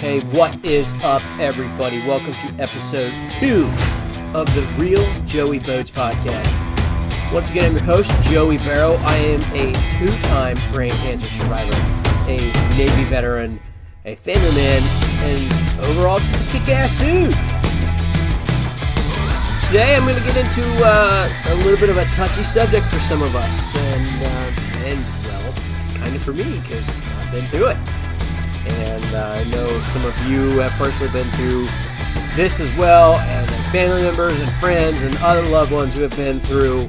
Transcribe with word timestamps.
Hey, 0.00 0.20
what 0.20 0.64
is 0.64 0.94
up, 1.02 1.20
everybody? 1.38 1.98
Welcome 2.06 2.32
to 2.32 2.54
episode 2.58 3.12
two 3.30 3.66
of 4.32 4.46
the 4.54 4.62
Real 4.78 5.04
Joey 5.26 5.58
Boats 5.58 5.90
podcast. 5.90 6.50
Once 7.30 7.50
again, 7.50 7.66
I'm 7.66 7.72
your 7.72 7.82
host, 7.82 8.10
Joey 8.22 8.56
Barrow. 8.56 8.94
I 9.02 9.16
am 9.16 9.42
a 9.52 9.74
two 9.98 10.08
time 10.28 10.56
brain 10.72 10.92
cancer 10.92 11.28
survivor, 11.28 11.76
a 12.26 12.50
Navy 12.78 13.04
veteran, 13.10 13.60
a 14.06 14.14
family 14.14 14.50
man, 14.54 14.82
and 15.28 15.80
overall 15.82 16.18
just 16.18 16.48
a 16.48 16.52
kick 16.52 16.66
ass 16.70 16.94
dude. 16.94 17.34
Today, 19.66 19.96
I'm 19.96 20.04
going 20.04 20.14
to 20.14 20.24
get 20.24 20.34
into 20.34 20.64
uh, 20.82 21.28
a 21.48 21.54
little 21.56 21.76
bit 21.78 21.90
of 21.90 21.98
a 21.98 22.06
touchy 22.06 22.42
subject 22.42 22.86
for 22.86 23.00
some 23.00 23.20
of 23.20 23.36
us, 23.36 23.76
and, 23.76 24.26
uh, 24.26 24.86
and 24.86 24.98
well, 25.26 25.52
kind 25.96 26.16
of 26.16 26.22
for 26.22 26.32
me, 26.32 26.58
because 26.58 26.98
I've 27.18 27.32
been 27.32 27.46
through 27.48 27.66
it. 27.66 27.99
And 28.66 29.04
uh, 29.14 29.36
I 29.38 29.44
know 29.44 29.82
some 29.84 30.04
of 30.04 30.16
you 30.26 30.58
have 30.60 30.72
personally 30.72 31.12
been 31.12 31.30
through 31.32 31.66
this 32.36 32.60
as 32.60 32.72
well, 32.76 33.16
and 33.16 33.50
family 33.72 34.02
members 34.02 34.38
and 34.38 34.50
friends 34.52 35.02
and 35.02 35.16
other 35.18 35.42
loved 35.48 35.72
ones 35.72 35.94
who 35.94 36.02
have 36.02 36.16
been 36.16 36.40
through 36.40 36.88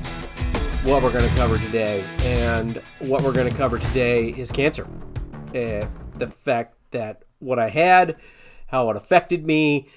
what 0.83 1.03
we're 1.03 1.11
going 1.11 1.27
to 1.27 1.35
cover 1.35 1.57
today. 1.57 2.03
And 2.19 2.81
what 2.99 3.23
we're 3.23 3.33
going 3.33 3.49
to 3.49 3.57
cover 3.57 3.79
today 3.79 4.29
is 4.29 4.51
cancer. 4.51 4.87
Uh, 5.49 5.85
the 6.15 6.27
fact 6.27 6.75
that 6.91 7.23
what 7.39 7.59
I 7.59 7.69
had, 7.69 8.17
how 8.67 8.89
it 8.89 8.97
affected 8.97 9.45
me, 9.45 9.87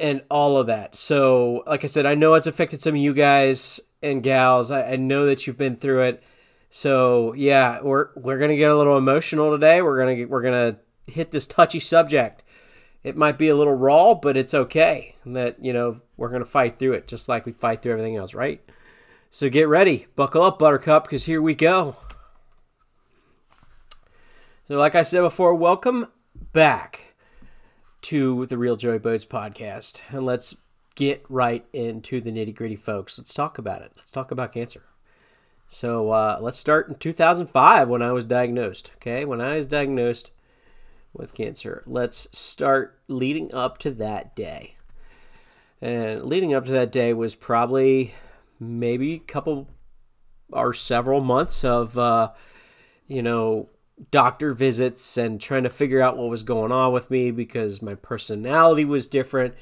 and 0.00 0.22
all 0.30 0.56
of 0.58 0.66
that. 0.66 0.96
So, 0.96 1.62
like 1.66 1.84
I 1.84 1.86
said, 1.86 2.06
I 2.06 2.14
know 2.14 2.34
it's 2.34 2.46
affected 2.46 2.82
some 2.82 2.94
of 2.94 3.00
you 3.00 3.14
guys 3.14 3.80
and 4.02 4.22
gals. 4.22 4.70
I, 4.70 4.92
I 4.92 4.96
know 4.96 5.26
that 5.26 5.46
you've 5.46 5.56
been 5.56 5.76
through 5.76 6.02
it. 6.02 6.22
So 6.70 7.34
yeah, 7.34 7.80
we're 7.82 8.08
we're 8.16 8.38
gonna 8.38 8.56
get 8.56 8.70
a 8.70 8.76
little 8.76 8.98
emotional 8.98 9.52
today. 9.52 9.80
We're 9.80 9.98
gonna 9.98 10.16
get, 10.16 10.28
we're 10.28 10.42
gonna 10.42 10.78
hit 11.06 11.30
this 11.30 11.46
touchy 11.46 11.80
subject. 11.80 12.42
It 13.02 13.16
might 13.16 13.38
be 13.38 13.48
a 13.48 13.56
little 13.56 13.74
raw, 13.74 14.14
but 14.14 14.36
it's 14.36 14.54
okay. 14.54 15.16
That 15.26 15.62
you 15.62 15.72
know 15.72 16.00
we're 16.16 16.30
gonna 16.30 16.44
fight 16.44 16.78
through 16.78 16.92
it, 16.92 17.06
just 17.06 17.28
like 17.28 17.46
we 17.46 17.52
fight 17.52 17.82
through 17.82 17.92
everything 17.92 18.16
else, 18.16 18.34
right? 18.34 18.62
So 19.30 19.48
get 19.48 19.68
ready, 19.68 20.06
buckle 20.16 20.42
up, 20.42 20.58
Buttercup, 20.58 21.04
because 21.04 21.24
here 21.24 21.42
we 21.42 21.54
go. 21.54 21.96
So, 24.68 24.78
like 24.78 24.94
I 24.94 25.02
said 25.02 25.20
before, 25.20 25.54
welcome 25.54 26.06
back 26.52 27.14
to 28.02 28.46
the 28.46 28.56
Real 28.56 28.76
Joey 28.76 28.98
Boats 28.98 29.26
podcast, 29.26 30.00
and 30.08 30.24
let's 30.24 30.58
get 30.94 31.24
right 31.28 31.66
into 31.72 32.20
the 32.20 32.30
nitty 32.30 32.54
gritty, 32.54 32.76
folks. 32.76 33.18
Let's 33.18 33.34
talk 33.34 33.58
about 33.58 33.82
it. 33.82 33.92
Let's 33.96 34.10
talk 34.10 34.30
about 34.30 34.52
cancer. 34.52 34.84
So 35.68 36.10
uh, 36.10 36.38
let's 36.40 36.58
start 36.58 36.88
in 36.88 36.94
2005 36.94 37.88
when 37.88 38.02
I 38.02 38.12
was 38.12 38.24
diagnosed. 38.24 38.92
Okay, 38.96 39.24
when 39.24 39.40
I 39.40 39.56
was 39.56 39.66
diagnosed 39.66 40.30
with 41.14 41.34
cancer. 41.34 41.82
Let's 41.86 42.28
start 42.36 42.98
leading 43.08 43.54
up 43.54 43.78
to 43.78 43.90
that 43.92 44.36
day. 44.36 44.76
And 45.80 46.22
leading 46.22 46.54
up 46.54 46.66
to 46.66 46.72
that 46.72 46.92
day 46.92 47.12
was 47.12 47.34
probably 47.34 48.14
maybe 48.58 49.14
a 49.14 49.18
couple 49.18 49.68
or 50.50 50.72
several 50.72 51.20
months 51.20 51.64
of, 51.64 51.96
uh, 51.96 52.32
you 53.06 53.22
know, 53.22 53.68
doctor 54.10 54.52
visits 54.52 55.16
and 55.16 55.40
trying 55.40 55.62
to 55.62 55.70
figure 55.70 56.00
out 56.00 56.16
what 56.16 56.30
was 56.30 56.42
going 56.42 56.72
on 56.72 56.92
with 56.92 57.10
me 57.10 57.30
because 57.30 57.82
my 57.82 57.94
personality 57.94 58.84
was 58.84 59.06
different. 59.06 59.54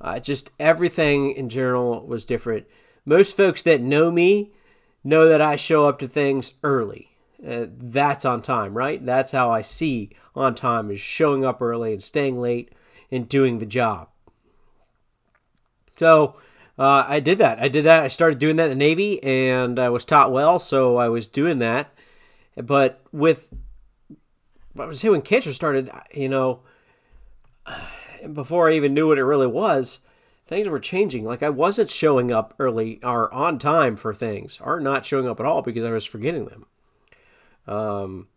Uh, 0.00 0.18
just 0.18 0.50
everything 0.58 1.32
in 1.32 1.48
general 1.48 2.06
was 2.06 2.24
different. 2.24 2.66
Most 3.04 3.36
folks 3.36 3.62
that 3.62 3.80
know 3.80 4.10
me 4.10 4.52
know 5.04 5.28
that 5.28 5.40
I 5.40 5.56
show 5.56 5.88
up 5.88 5.98
to 6.00 6.08
things 6.08 6.54
early. 6.62 7.11
Uh, 7.46 7.66
that's 7.68 8.24
on 8.24 8.40
time, 8.40 8.76
right? 8.76 9.04
That's 9.04 9.32
how 9.32 9.50
I 9.50 9.62
see 9.62 10.10
on 10.36 10.54
time 10.54 10.90
is 10.90 11.00
showing 11.00 11.44
up 11.44 11.60
early 11.60 11.92
and 11.92 12.02
staying 12.02 12.38
late 12.38 12.72
and 13.10 13.28
doing 13.28 13.58
the 13.58 13.66
job. 13.66 14.08
So 15.96 16.36
uh, 16.78 17.04
I 17.06 17.20
did 17.20 17.38
that. 17.38 17.60
I 17.60 17.68
did 17.68 17.84
that. 17.84 18.04
I 18.04 18.08
started 18.08 18.38
doing 18.38 18.56
that 18.56 18.70
in 18.70 18.78
the 18.78 18.84
Navy 18.84 19.22
and 19.24 19.78
I 19.78 19.88
was 19.88 20.04
taught 20.04 20.32
well, 20.32 20.58
so 20.58 20.96
I 20.96 21.08
was 21.08 21.28
doing 21.28 21.58
that. 21.58 21.92
But 22.56 23.00
with, 23.12 23.52
I 24.78 24.86
was 24.86 25.00
saying 25.00 25.12
when 25.12 25.22
cancer 25.22 25.52
started, 25.52 25.90
you 26.14 26.28
know, 26.28 26.60
before 28.32 28.70
I 28.70 28.74
even 28.74 28.94
knew 28.94 29.08
what 29.08 29.18
it 29.18 29.24
really 29.24 29.48
was, 29.48 29.98
things 30.44 30.68
were 30.68 30.78
changing. 30.78 31.24
Like 31.24 31.42
I 31.42 31.50
wasn't 31.50 31.90
showing 31.90 32.30
up 32.30 32.54
early 32.58 33.00
or 33.02 33.32
on 33.34 33.58
time 33.58 33.96
for 33.96 34.14
things, 34.14 34.60
or 34.62 34.80
not 34.80 35.06
showing 35.06 35.28
up 35.28 35.40
at 35.40 35.46
all 35.46 35.62
because 35.62 35.84
I 35.84 35.90
was 35.90 36.04
forgetting 36.04 36.46
them. 36.46 36.66
Um, 37.66 38.28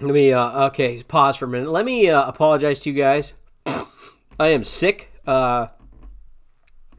let 0.00 0.12
me 0.12 0.32
uh, 0.32 0.66
okay 0.66 1.02
pause 1.02 1.36
for 1.36 1.44
a 1.44 1.48
minute. 1.48 1.70
Let 1.70 1.84
me 1.84 2.10
uh, 2.10 2.26
apologize 2.26 2.80
to 2.80 2.90
you 2.90 2.96
guys. 2.96 3.34
I 3.66 4.48
am 4.48 4.64
sick. 4.64 5.12
Uh, 5.26 5.68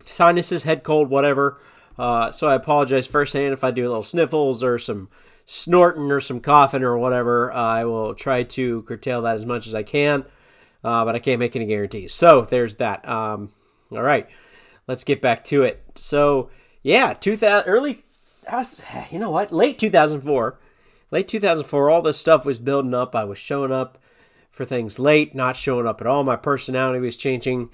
sinuses, 0.05 0.63
head 0.63 0.83
cold, 0.83 1.09
whatever. 1.09 1.59
Uh, 1.97 2.31
so 2.31 2.47
I 2.47 2.55
apologize 2.55 3.07
firsthand 3.07 3.53
if 3.53 3.63
I 3.63 3.71
do 3.71 3.85
a 3.85 3.89
little 3.89 4.03
sniffles 4.03 4.63
or 4.63 4.79
some 4.79 5.09
snorting 5.45 6.11
or 6.11 6.21
some 6.21 6.39
coughing 6.39 6.83
or 6.83 6.97
whatever. 6.97 7.51
Uh, 7.51 7.57
I 7.57 7.85
will 7.85 8.15
try 8.15 8.43
to 8.43 8.81
curtail 8.83 9.21
that 9.23 9.35
as 9.35 9.45
much 9.45 9.67
as 9.67 9.75
I 9.75 9.83
can, 9.83 10.25
uh, 10.83 11.05
but 11.05 11.15
I 11.15 11.19
can't 11.19 11.39
make 11.39 11.55
any 11.55 11.65
guarantees. 11.65 12.13
So 12.13 12.41
there's 12.41 12.77
that. 12.77 13.07
Um, 13.07 13.51
all 13.91 14.01
right, 14.01 14.27
let's 14.87 15.03
get 15.03 15.21
back 15.21 15.43
to 15.45 15.63
it. 15.63 15.83
So 15.95 16.49
yeah, 16.81 17.13
2000 17.13 17.69
early, 17.69 18.03
you 19.11 19.19
know 19.19 19.31
what, 19.31 19.51
late 19.51 19.79
2004, 19.79 20.59
late 21.11 21.27
2004. 21.27 21.89
All 21.89 22.01
this 22.01 22.17
stuff 22.17 22.45
was 22.45 22.59
building 22.59 22.93
up. 22.93 23.15
I 23.15 23.23
was 23.23 23.37
showing 23.37 23.71
up 23.71 23.97
for 24.51 24.65
things 24.65 24.99
late, 24.99 25.33
not 25.33 25.55
showing 25.55 25.87
up 25.87 26.01
at 26.01 26.07
all. 26.07 26.23
My 26.23 26.35
personality 26.35 26.99
was 26.99 27.17
changing 27.17 27.69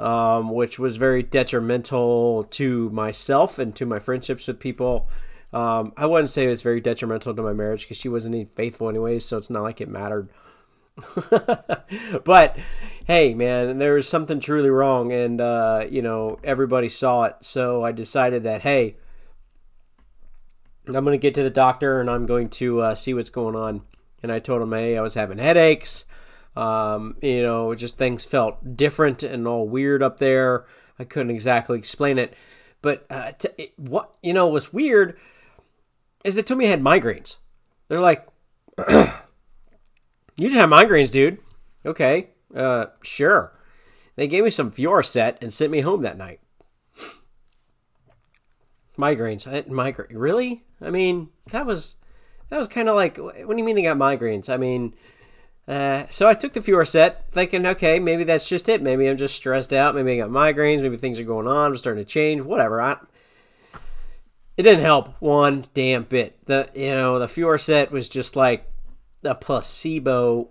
um, 0.00 0.50
which 0.50 0.78
was 0.78 0.96
very 0.96 1.22
detrimental 1.22 2.44
to 2.44 2.88
myself 2.90 3.58
and 3.58 3.76
to 3.76 3.84
my 3.84 3.98
friendships 3.98 4.48
with 4.48 4.58
people. 4.58 5.08
Um, 5.52 5.92
I 5.96 6.06
wouldn't 6.06 6.30
say 6.30 6.46
it 6.46 6.48
was 6.48 6.62
very 6.62 6.80
detrimental 6.80 7.34
to 7.34 7.42
my 7.42 7.52
marriage 7.52 7.82
because 7.82 7.98
she 7.98 8.08
wasn't 8.08 8.52
faithful 8.54 8.88
anyways, 8.88 9.26
so 9.26 9.36
it's 9.36 9.50
not 9.50 9.62
like 9.62 9.80
it 9.80 9.88
mattered. 9.88 10.30
but 12.24 12.58
hey, 13.06 13.34
man, 13.34 13.78
there 13.78 13.94
was 13.94 14.08
something 14.08 14.40
truly 14.40 14.70
wrong, 14.70 15.12
and 15.12 15.40
uh, 15.40 15.84
you 15.90 16.02
know 16.02 16.38
everybody 16.44 16.88
saw 16.88 17.24
it. 17.24 17.36
So 17.40 17.84
I 17.84 17.92
decided 17.92 18.44
that 18.44 18.62
hey, 18.62 18.96
I'm 20.86 21.04
going 21.04 21.06
to 21.06 21.18
get 21.18 21.34
to 21.34 21.42
the 21.42 21.50
doctor 21.50 22.00
and 22.00 22.10
I'm 22.10 22.26
going 22.26 22.48
to 22.50 22.80
uh, 22.80 22.94
see 22.94 23.14
what's 23.14 23.30
going 23.30 23.56
on. 23.56 23.82
And 24.22 24.30
I 24.30 24.38
told 24.38 24.62
him, 24.62 24.72
hey, 24.72 24.98
I 24.98 25.02
was 25.02 25.14
having 25.14 25.38
headaches. 25.38 26.04
Um, 26.56 27.16
you 27.22 27.42
know, 27.42 27.74
just 27.74 27.96
things 27.96 28.24
felt 28.24 28.76
different 28.76 29.22
and 29.22 29.46
all 29.46 29.68
weird 29.68 30.02
up 30.02 30.18
there. 30.18 30.66
I 30.98 31.04
couldn't 31.04 31.30
exactly 31.30 31.78
explain 31.78 32.18
it, 32.18 32.34
but 32.82 33.06
uh, 33.08 33.32
t- 33.32 33.48
it, 33.56 33.72
what 33.78 34.14
you 34.22 34.34
know 34.34 34.48
was 34.48 34.72
weird 34.72 35.18
is 36.24 36.34
they 36.34 36.42
told 36.42 36.58
me 36.58 36.66
I 36.66 36.70
had 36.70 36.82
migraines. 36.82 37.36
They're 37.88 38.00
like, 38.00 38.28
"You 38.88 39.08
just 40.38 40.56
have 40.56 40.68
migraines, 40.68 41.10
dude." 41.10 41.38
Okay, 41.86 42.30
uh, 42.54 42.86
sure. 43.02 43.58
They 44.16 44.28
gave 44.28 44.44
me 44.44 44.50
some 44.50 44.70
Fioricet 44.70 45.38
and 45.40 45.50
sent 45.50 45.72
me 45.72 45.80
home 45.80 46.02
that 46.02 46.18
night. 46.18 46.40
Migraines. 49.00 49.46
I 49.46 49.68
migraine. 49.68 50.16
Really? 50.16 50.64
I 50.80 50.90
mean, 50.90 51.30
that 51.50 51.66
was 51.66 51.96
that 52.48 52.58
was 52.58 52.68
kind 52.68 52.88
of 52.88 52.94
like. 52.96 53.16
What 53.16 53.48
do 53.48 53.56
you 53.56 53.64
mean 53.64 53.76
you 53.76 53.84
got 53.84 53.96
migraines? 53.96 54.52
I 54.52 54.56
mean 54.56 54.94
uh, 55.70 56.04
so 56.10 56.26
I 56.26 56.34
took 56.34 56.52
the 56.52 56.60
Fioricet, 56.60 57.30
thinking, 57.30 57.64
okay, 57.64 58.00
maybe 58.00 58.24
that's 58.24 58.48
just 58.48 58.68
it. 58.68 58.82
Maybe 58.82 59.08
I'm 59.08 59.16
just 59.16 59.36
stressed 59.36 59.72
out. 59.72 59.94
Maybe 59.94 60.14
I 60.14 60.26
got 60.26 60.30
migraines. 60.30 60.82
Maybe 60.82 60.96
things 60.96 61.20
are 61.20 61.24
going 61.24 61.46
on. 61.46 61.70
I'm 61.70 61.76
starting 61.76 62.02
to 62.02 62.08
change. 62.10 62.42
Whatever. 62.42 62.82
I, 62.82 62.96
it 64.56 64.64
didn't 64.64 64.82
help 64.82 65.14
one 65.20 65.66
damn 65.72 66.02
bit. 66.02 66.44
The 66.46 66.68
you 66.74 66.90
know 66.90 67.20
the 67.20 67.28
Fioricet 67.28 67.92
was 67.92 68.08
just 68.08 68.34
like 68.34 68.68
a 69.22 69.36
placebo, 69.36 70.48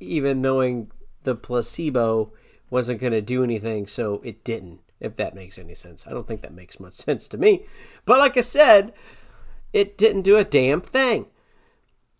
even 0.00 0.42
knowing 0.42 0.90
the 1.22 1.34
placebo 1.34 2.34
wasn't 2.68 3.00
going 3.00 3.14
to 3.14 3.22
do 3.22 3.42
anything, 3.42 3.86
so 3.86 4.20
it 4.22 4.44
didn't. 4.44 4.80
If 5.00 5.16
that 5.16 5.34
makes 5.34 5.58
any 5.58 5.74
sense, 5.74 6.06
I 6.06 6.10
don't 6.10 6.26
think 6.26 6.42
that 6.42 6.52
makes 6.52 6.80
much 6.80 6.94
sense 6.94 7.28
to 7.28 7.38
me. 7.38 7.66
But 8.04 8.18
like 8.18 8.36
I 8.36 8.42
said, 8.42 8.92
it 9.72 9.98
didn't 9.98 10.22
do 10.22 10.36
a 10.36 10.44
damn 10.44 10.80
thing. 10.80 11.26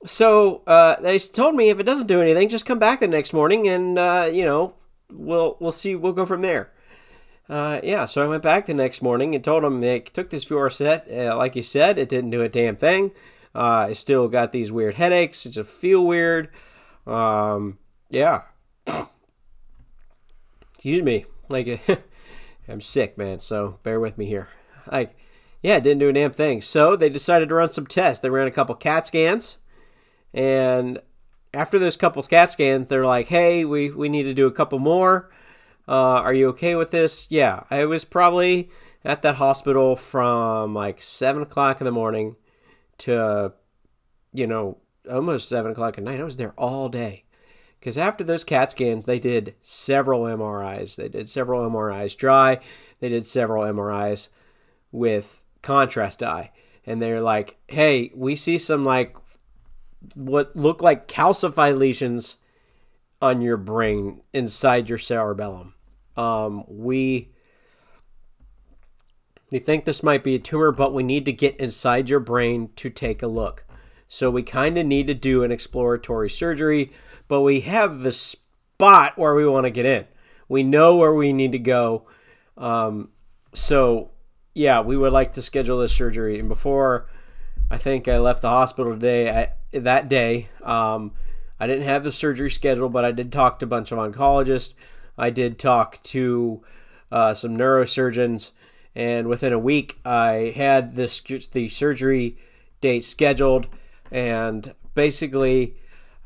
So 0.06 0.62
uh, 0.66 1.00
they 1.00 1.18
told 1.18 1.56
me 1.56 1.70
if 1.70 1.80
it 1.80 1.84
doesn't 1.84 2.06
do 2.06 2.20
anything, 2.20 2.48
just 2.48 2.66
come 2.66 2.78
back 2.78 3.00
the 3.00 3.08
next 3.08 3.32
morning, 3.32 3.66
and 3.66 3.98
uh, 3.98 4.30
you 4.32 4.44
know 4.44 4.74
we'll 5.10 5.56
we'll 5.60 5.72
see. 5.72 5.96
We'll 5.96 6.12
go 6.12 6.26
from 6.26 6.42
there. 6.42 6.72
Uh, 7.48 7.80
yeah, 7.82 8.04
so 8.04 8.22
I 8.22 8.28
went 8.28 8.42
back 8.42 8.66
the 8.66 8.74
next 8.74 9.00
morning 9.00 9.34
and 9.34 9.42
told 9.42 9.64
them 9.64 9.80
they 9.80 10.00
took 10.00 10.28
this 10.30 10.44
Fioricet. 10.44 11.10
Uh, 11.10 11.36
like 11.36 11.56
you 11.56 11.62
said, 11.62 11.98
it 11.98 12.08
didn't 12.08 12.30
do 12.30 12.42
a 12.42 12.48
damn 12.48 12.76
thing. 12.76 13.12
Uh, 13.54 13.88
I 13.88 13.92
still 13.94 14.28
got 14.28 14.52
these 14.52 14.70
weird 14.70 14.96
headaches. 14.96 15.46
It 15.46 15.50
just 15.50 15.70
feel 15.70 16.04
weird. 16.04 16.50
Um, 17.06 17.78
yeah. 18.10 18.42
Excuse 20.74 21.02
me. 21.02 21.24
Like 21.48 21.80
I'm 22.68 22.80
sick, 22.80 23.16
man. 23.16 23.40
So 23.40 23.78
bear 23.82 23.98
with 23.98 24.18
me 24.18 24.26
here. 24.26 24.48
Like, 24.90 25.16
yeah, 25.62 25.80
didn't 25.80 25.98
do 25.98 26.08
a 26.08 26.12
damn 26.12 26.32
thing. 26.32 26.62
So 26.62 26.96
they 26.96 27.08
decided 27.08 27.48
to 27.48 27.54
run 27.54 27.70
some 27.70 27.86
tests. 27.86 28.22
They 28.22 28.30
ran 28.30 28.46
a 28.46 28.52
couple 28.52 28.74
CAT 28.74 29.06
scans 29.06 29.58
and 30.34 31.00
after 31.54 31.78
those 31.78 31.96
couple 31.96 32.22
CAT 32.22 32.50
scans, 32.50 32.88
they're 32.88 33.06
like, 33.06 33.28
"Hey, 33.28 33.64
we 33.64 33.90
we 33.90 34.08
need 34.08 34.24
to 34.24 34.34
do 34.34 34.46
a 34.46 34.52
couple 34.52 34.78
more. 34.78 35.30
Uh, 35.86 36.20
are 36.20 36.34
you 36.34 36.48
okay 36.48 36.74
with 36.74 36.90
this?" 36.90 37.30
Yeah, 37.30 37.64
I 37.70 37.84
was 37.86 38.04
probably 38.04 38.70
at 39.04 39.22
that 39.22 39.36
hospital 39.36 39.96
from 39.96 40.74
like 40.74 41.02
seven 41.02 41.42
o'clock 41.42 41.80
in 41.80 41.84
the 41.86 41.90
morning 41.90 42.36
to, 42.98 43.52
you 44.32 44.46
know, 44.46 44.78
almost 45.10 45.48
seven 45.48 45.72
o'clock 45.72 45.96
at 45.98 46.04
night. 46.04 46.20
I 46.20 46.24
was 46.24 46.36
there 46.36 46.52
all 46.58 46.88
day. 46.88 47.24
Because 47.78 47.96
after 47.96 48.24
those 48.24 48.44
CAT 48.44 48.72
scans, 48.72 49.06
they 49.06 49.18
did 49.18 49.54
several 49.62 50.22
MRIs. 50.22 50.96
They 50.96 51.08
did 51.08 51.28
several 51.28 51.68
MRIs 51.68 52.16
dry. 52.16 52.58
They 53.00 53.08
did 53.08 53.26
several 53.26 53.64
MRIs 53.64 54.28
with 54.90 55.42
contrast 55.62 56.20
dye. 56.20 56.50
And 56.84 57.00
they're 57.00 57.20
like, 57.20 57.58
hey, 57.68 58.10
we 58.14 58.34
see 58.34 58.58
some 58.58 58.84
like 58.84 59.16
what 60.14 60.56
look 60.56 60.82
like 60.82 61.08
calcified 61.08 61.78
lesions 61.78 62.38
on 63.20 63.40
your 63.42 63.56
brain 63.56 64.22
inside 64.32 64.88
your 64.88 64.98
cerebellum. 64.98 65.74
Um, 66.16 66.64
we 66.66 67.30
we 69.50 69.58
think 69.58 69.84
this 69.84 70.02
might 70.02 70.24
be 70.24 70.34
a 70.34 70.38
tumor, 70.38 70.72
but 70.72 70.92
we 70.92 71.02
need 71.02 71.24
to 71.24 71.32
get 71.32 71.56
inside 71.56 72.10
your 72.10 72.20
brain 72.20 72.70
to 72.76 72.90
take 72.90 73.22
a 73.22 73.26
look. 73.28 73.64
So 74.08 74.30
we 74.30 74.42
kind 74.42 74.78
of 74.78 74.86
need 74.86 75.06
to 75.06 75.14
do 75.14 75.44
an 75.44 75.52
exploratory 75.52 76.30
surgery, 76.30 76.92
but 77.28 77.42
we 77.42 77.60
have 77.60 78.00
the 78.00 78.12
spot 78.12 79.18
where 79.18 79.34
we 79.34 79.46
want 79.46 79.64
to 79.64 79.70
get 79.70 79.86
in. 79.86 80.06
We 80.48 80.62
know 80.62 80.96
where 80.96 81.14
we 81.14 81.32
need 81.32 81.52
to 81.52 81.58
go. 81.58 82.06
Um, 82.56 83.10
so 83.52 84.10
yeah, 84.54 84.80
we 84.80 84.96
would 84.96 85.12
like 85.12 85.34
to 85.34 85.42
schedule 85.42 85.78
this 85.78 85.94
surgery. 85.94 86.38
And 86.38 86.48
before 86.48 87.08
I 87.70 87.76
think 87.76 88.08
I 88.08 88.18
left 88.18 88.42
the 88.42 88.48
hospital 88.48 88.94
today, 88.94 89.30
I, 89.30 89.78
that 89.78 90.08
day, 90.08 90.48
um, 90.62 91.12
I 91.60 91.66
didn't 91.66 91.84
have 91.84 92.04
the 92.04 92.12
surgery 92.12 92.50
scheduled, 92.50 92.92
but 92.92 93.04
I 93.04 93.12
did 93.12 93.30
talk 93.30 93.58
to 93.58 93.66
a 93.66 93.68
bunch 93.68 93.92
of 93.92 93.98
oncologists. 93.98 94.74
I 95.18 95.30
did 95.30 95.58
talk 95.58 96.02
to 96.04 96.62
uh, 97.12 97.34
some 97.34 97.56
neurosurgeons 97.56 98.52
and 98.94 99.28
within 99.28 99.52
a 99.52 99.58
week 99.58 99.98
I 100.04 100.52
had 100.56 100.96
this 100.96 101.20
the 101.20 101.68
surgery 101.68 102.36
date 102.80 103.04
scheduled, 103.04 103.68
and 104.10 104.74
basically 104.94 105.76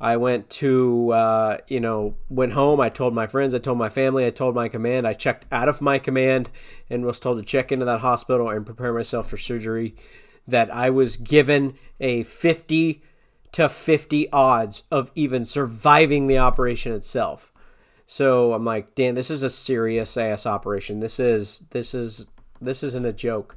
I 0.01 0.17
went 0.17 0.51
to 0.51 1.13
uh, 1.13 1.59
you 1.69 1.81
know 1.81 2.17
went 2.29 2.53
home. 2.53 2.81
I 2.81 2.89
told 2.89 3.15
my 3.15 3.27
friends, 3.27 3.55
I 3.55 3.59
told 3.59 3.79
my 3.79 3.89
family, 3.89 4.27
I 4.27 4.31
told 4.31 4.55
my 4.55 4.69
command. 4.69 5.07
I 5.07 5.13
checked 5.13 5.47
out 5.53 5.69
of 5.69 5.81
my 5.81 5.99
command 5.99 6.51
and 6.91 7.05
was 7.05 7.21
told 7.21 7.39
to 7.39 7.45
check 7.45 7.71
into 7.71 7.85
that 7.85 8.01
hospital 8.01 8.49
and 8.51 8.67
prepare 8.67 8.93
myself 8.93 9.29
for 9.29 9.37
surgery. 9.37 9.95
That 10.47 10.75
I 10.75 10.91
was 10.91 11.17
given 11.17 11.75
a 12.01 12.25
fifty 12.25 13.03
to 13.53 13.69
50 13.69 14.33
odds 14.33 14.85
of 14.91 15.11
even 15.15 15.45
surviving 15.45 16.27
the 16.27 16.39
operation 16.39 16.93
itself. 16.93 17.53
So 18.07 18.53
I'm 18.53 18.65
like, 18.65 18.95
Dan, 18.95 19.15
this 19.15 19.31
is 19.31 19.43
a 19.43 19.51
serious 19.51 20.17
ass 20.17 20.47
operation. 20.47 21.01
This 21.01 21.21
is 21.21 21.61
this 21.71 21.95
is 21.95 22.27
this 22.61 22.83
isn't 22.83 23.07
a 23.07 23.13
joke. 23.13 23.57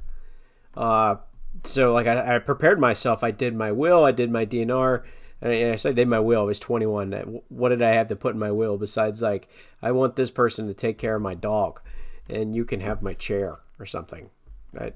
Uh, 0.74 1.16
so 1.64 1.92
like 1.92 2.06
I, 2.06 2.36
I, 2.36 2.38
prepared 2.38 2.80
myself. 2.80 3.22
I 3.22 3.30
did 3.30 3.54
my 3.54 3.72
will. 3.72 4.04
I 4.04 4.12
did 4.12 4.30
my 4.30 4.46
DNR. 4.46 5.02
And 5.40 5.52
I, 5.52 5.88
I 5.88 5.92
did 5.92 6.08
my 6.08 6.20
will. 6.20 6.40
I 6.40 6.44
was 6.44 6.60
21. 6.60 7.40
What 7.48 7.68
did 7.68 7.82
I 7.82 7.90
have 7.90 8.08
to 8.08 8.16
put 8.16 8.34
in 8.34 8.40
my 8.40 8.50
will 8.50 8.78
besides 8.78 9.22
like 9.22 9.48
I 9.82 9.92
want 9.92 10.16
this 10.16 10.30
person 10.30 10.66
to 10.66 10.74
take 10.74 10.98
care 10.98 11.16
of 11.16 11.22
my 11.22 11.34
dog, 11.34 11.80
and 12.28 12.54
you 12.54 12.64
can 12.64 12.80
have 12.80 13.02
my 13.02 13.14
chair 13.14 13.58
or 13.78 13.86
something. 13.86 14.30
I 14.78 14.92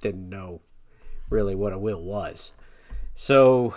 didn't 0.00 0.28
know 0.28 0.62
really 1.28 1.54
what 1.54 1.72
a 1.72 1.78
will 1.78 2.02
was. 2.02 2.52
So 3.14 3.74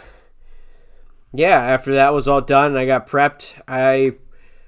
yeah, 1.34 1.60
after 1.60 1.94
that 1.96 2.14
was 2.14 2.28
all 2.28 2.42
done, 2.42 2.68
and 2.68 2.80
I 2.80 2.86
got 2.86 3.08
prepped. 3.08 3.62
I 3.68 4.14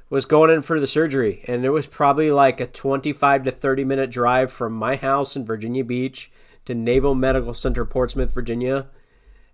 was 0.10 0.26
going 0.26 0.52
in 0.52 0.62
for 0.62 0.80
the 0.80 0.88
surgery, 0.88 1.44
and 1.48 1.64
it 1.66 1.70
was 1.70 1.88
probably 1.88 2.30
like 2.32 2.60
a 2.60 2.68
25 2.68 3.44
to 3.44 3.52
30 3.52 3.84
minute 3.86 4.10
drive 4.10 4.52
from 4.52 4.74
my 4.74 4.98
house 4.98 5.36
in 5.36 5.46
Virginia 5.46 5.84
Beach 5.84 6.30
to 6.68 6.76
Naval 6.76 7.16
Medical 7.16 7.54
Center, 7.54 7.86
Portsmouth, 7.86 8.34
Virginia. 8.34 8.88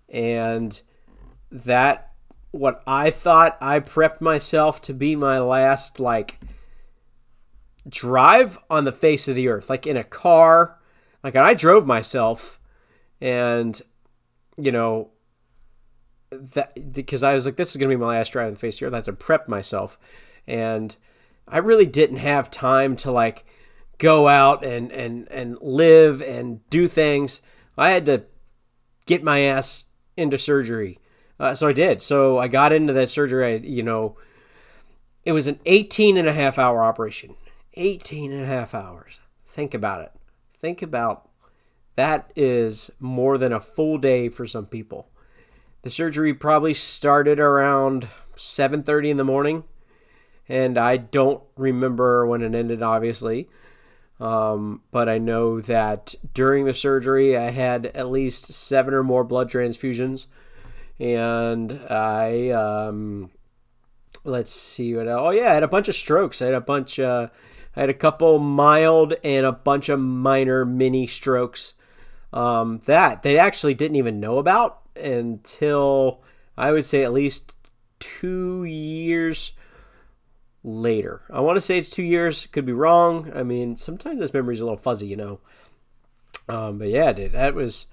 And 0.08 0.80
that, 1.50 2.12
what 2.50 2.82
I 2.86 3.10
thought 3.10 3.56
I 3.60 3.80
prepped 3.80 4.20
myself 4.20 4.80
to 4.82 4.94
be 4.94 5.16
my 5.16 5.38
last, 5.38 5.98
like, 5.98 6.38
drive 7.88 8.58
on 8.68 8.84
the 8.84 8.92
face 8.92 9.28
of 9.28 9.34
the 9.34 9.48
earth, 9.48 9.70
like 9.70 9.86
in 9.86 9.96
a 9.96 10.04
car. 10.04 10.78
Like, 11.22 11.36
I 11.36 11.54
drove 11.54 11.86
myself, 11.86 12.60
and, 13.20 13.80
you 14.56 14.70
know, 14.70 15.10
that 16.30 16.92
because 16.92 17.22
I 17.22 17.34
was 17.34 17.46
like, 17.46 17.56
this 17.56 17.70
is 17.70 17.76
going 17.76 17.90
to 17.90 17.96
be 17.96 18.00
my 18.00 18.18
last 18.18 18.32
drive 18.32 18.46
on 18.46 18.52
the 18.54 18.58
face 18.58 18.76
of 18.76 18.80
the 18.80 18.86
earth. 18.86 18.92
I 18.94 18.96
have 18.96 19.04
to 19.06 19.12
prep 19.12 19.48
myself 19.48 19.98
and 20.46 20.96
I 21.46 21.58
really 21.58 21.86
didn't 21.86 22.16
have 22.18 22.50
time 22.50 22.96
to 22.96 23.10
like 23.10 23.44
go 24.04 24.28
out 24.28 24.62
and 24.62 24.92
and 24.92 25.26
and 25.30 25.56
live 25.62 26.20
and 26.20 26.60
do 26.68 26.86
things. 26.86 27.40
I 27.78 27.88
had 27.88 28.04
to 28.06 28.24
get 29.06 29.24
my 29.24 29.40
ass 29.40 29.84
into 30.14 30.36
surgery. 30.36 31.00
Uh, 31.40 31.54
so 31.54 31.68
I 31.68 31.72
did. 31.72 32.02
So 32.02 32.38
I 32.38 32.46
got 32.46 32.72
into 32.72 32.92
that 32.92 33.08
surgery. 33.08 33.54
I, 33.54 33.56
you 33.56 33.82
know, 33.82 34.16
it 35.24 35.32
was 35.32 35.46
an 35.46 35.58
18 35.64 36.18
and 36.18 36.28
a 36.28 36.34
half 36.34 36.58
hour 36.58 36.84
operation. 36.84 37.34
18 37.74 38.30
and 38.30 38.42
a 38.42 38.46
half 38.46 38.74
hours. 38.74 39.20
Think 39.46 39.72
about 39.72 40.02
it. 40.02 40.12
Think 40.58 40.82
about 40.82 41.28
that 41.96 42.30
is 42.36 42.90
more 43.00 43.38
than 43.38 43.52
a 43.52 43.60
full 43.60 43.96
day 43.96 44.28
for 44.28 44.46
some 44.46 44.66
people. 44.66 45.08
The 45.82 45.90
surgery 45.90 46.34
probably 46.34 46.74
started 46.74 47.40
around 47.40 48.08
7:30 48.36 49.10
in 49.10 49.16
the 49.16 49.24
morning 49.24 49.64
and 50.46 50.76
I 50.76 50.98
don't 50.98 51.42
remember 51.56 52.26
when 52.26 52.42
it 52.42 52.54
ended, 52.54 52.82
obviously. 52.82 53.48
Um, 54.20 54.82
but 54.92 55.08
I 55.08 55.18
know 55.18 55.60
that 55.60 56.14
during 56.32 56.64
the 56.64 56.74
surgery, 56.74 57.36
I 57.36 57.50
had 57.50 57.86
at 57.86 58.10
least 58.10 58.52
seven 58.52 58.94
or 58.94 59.02
more 59.02 59.24
blood 59.24 59.50
transfusions, 59.50 60.28
and 61.00 61.80
I 61.90 62.50
um, 62.50 63.30
let's 64.22 64.52
see 64.52 64.94
what. 64.94 65.08
Oh 65.08 65.30
yeah, 65.30 65.50
I 65.50 65.54
had 65.54 65.62
a 65.62 65.68
bunch 65.68 65.88
of 65.88 65.96
strokes. 65.96 66.40
I 66.40 66.46
had 66.46 66.54
a 66.54 66.60
bunch. 66.60 67.00
Uh, 67.00 67.28
I 67.74 67.80
had 67.80 67.90
a 67.90 67.94
couple 67.94 68.38
mild 68.38 69.14
and 69.24 69.44
a 69.44 69.52
bunch 69.52 69.88
of 69.88 69.98
minor 69.98 70.64
mini 70.64 71.06
strokes. 71.06 71.74
Um, 72.32 72.80
that 72.86 73.22
they 73.22 73.38
actually 73.38 73.74
didn't 73.74 73.96
even 73.96 74.20
know 74.20 74.38
about 74.38 74.80
until 74.96 76.22
I 76.56 76.72
would 76.72 76.86
say 76.86 77.02
at 77.02 77.12
least 77.12 77.54
two 77.98 78.64
years 78.64 79.52
later. 80.64 81.20
I 81.30 81.40
want 81.40 81.56
to 81.56 81.60
say 81.60 81.78
it's 81.78 81.90
two 81.90 82.02
years. 82.02 82.46
Could 82.46 82.64
be 82.64 82.72
wrong. 82.72 83.30
I 83.34 83.42
mean, 83.42 83.76
sometimes 83.76 84.18
this 84.18 84.32
memory's 84.32 84.60
a 84.60 84.64
little 84.64 84.78
fuzzy, 84.78 85.06
you 85.06 85.16
know. 85.16 85.40
Um, 86.48 86.78
but 86.78 86.88
yeah, 86.88 87.12
dude, 87.12 87.32
that 87.32 87.54
was. 87.54 87.86